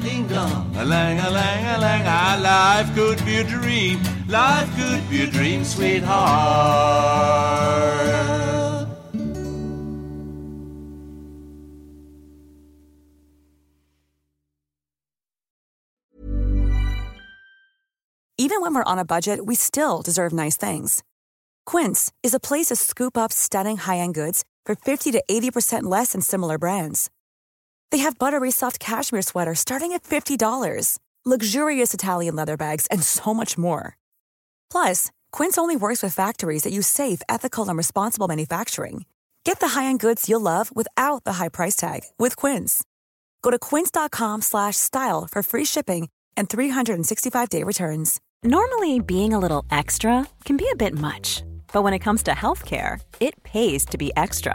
ding 0.00 0.26
dong, 0.26 0.74
a 0.76 0.84
lang 0.84 1.18
a 1.18 1.30
lang 1.30 1.64
a 1.64 1.78
lang. 1.78 2.00
Life 2.42 2.94
could 2.94 3.24
be 3.24 3.36
a 3.36 3.44
dream. 3.44 4.00
Life 4.28 4.68
could 4.76 5.08
be 5.10 5.22
a 5.22 5.26
dream, 5.26 5.64
sweetheart. 5.64 7.10
Even 18.38 18.62
when 18.62 18.74
we're 18.74 18.82
on 18.84 18.98
a 18.98 19.04
budget, 19.04 19.44
we 19.46 19.54
still 19.54 20.02
deserve 20.02 20.32
nice 20.32 20.56
things. 20.56 21.04
Quince 21.66 22.10
is 22.22 22.34
a 22.34 22.40
place 22.40 22.66
to 22.66 22.76
scoop 22.76 23.16
up 23.16 23.32
stunning 23.32 23.76
high-end 23.76 24.14
goods 24.14 24.44
for 24.64 24.74
50 24.74 25.12
to 25.12 25.22
80% 25.30 25.84
less 25.84 26.12
than 26.12 26.22
similar 26.22 26.58
brands. 26.58 27.10
They 27.90 27.98
have 27.98 28.18
buttery 28.18 28.50
soft 28.50 28.80
cashmere 28.80 29.22
sweaters 29.22 29.58
starting 29.60 29.92
at 29.92 30.04
$50, 30.04 30.98
luxurious 31.24 31.92
Italian 31.92 32.36
leather 32.36 32.56
bags, 32.56 32.86
and 32.86 33.02
so 33.02 33.34
much 33.34 33.58
more. 33.58 33.98
Plus, 34.70 35.10
Quince 35.32 35.58
only 35.58 35.76
works 35.76 36.02
with 36.02 36.14
factories 36.14 36.62
that 36.62 36.72
use 36.72 36.86
safe, 36.86 37.20
ethical, 37.28 37.68
and 37.68 37.76
responsible 37.76 38.26
manufacturing. 38.26 39.04
Get 39.44 39.60
the 39.60 39.68
high-end 39.80 40.00
goods 40.00 40.28
you'll 40.28 40.40
love 40.40 40.74
without 40.74 41.24
the 41.24 41.34
high 41.34 41.50
price 41.50 41.76
tag 41.76 42.00
with 42.18 42.36
Quince. 42.36 42.82
Go 43.42 43.50
to 43.50 43.58
quince.com/style 43.58 45.28
for 45.30 45.42
free 45.42 45.64
shipping 45.66 46.08
and 46.36 46.48
365-day 46.48 47.64
returns. 47.64 48.20
Normally, 48.42 49.00
being 49.00 49.34
a 49.34 49.38
little 49.38 49.64
extra 49.70 50.26
can 50.44 50.56
be 50.56 50.68
a 50.72 50.76
bit 50.76 50.94
much, 50.94 51.42
but 51.72 51.82
when 51.82 51.92
it 51.92 52.04
comes 52.04 52.22
to 52.22 52.30
healthcare, 52.32 53.00
it 53.20 53.34
pays 53.42 53.84
to 53.86 53.98
be 53.98 54.10
extra. 54.16 54.54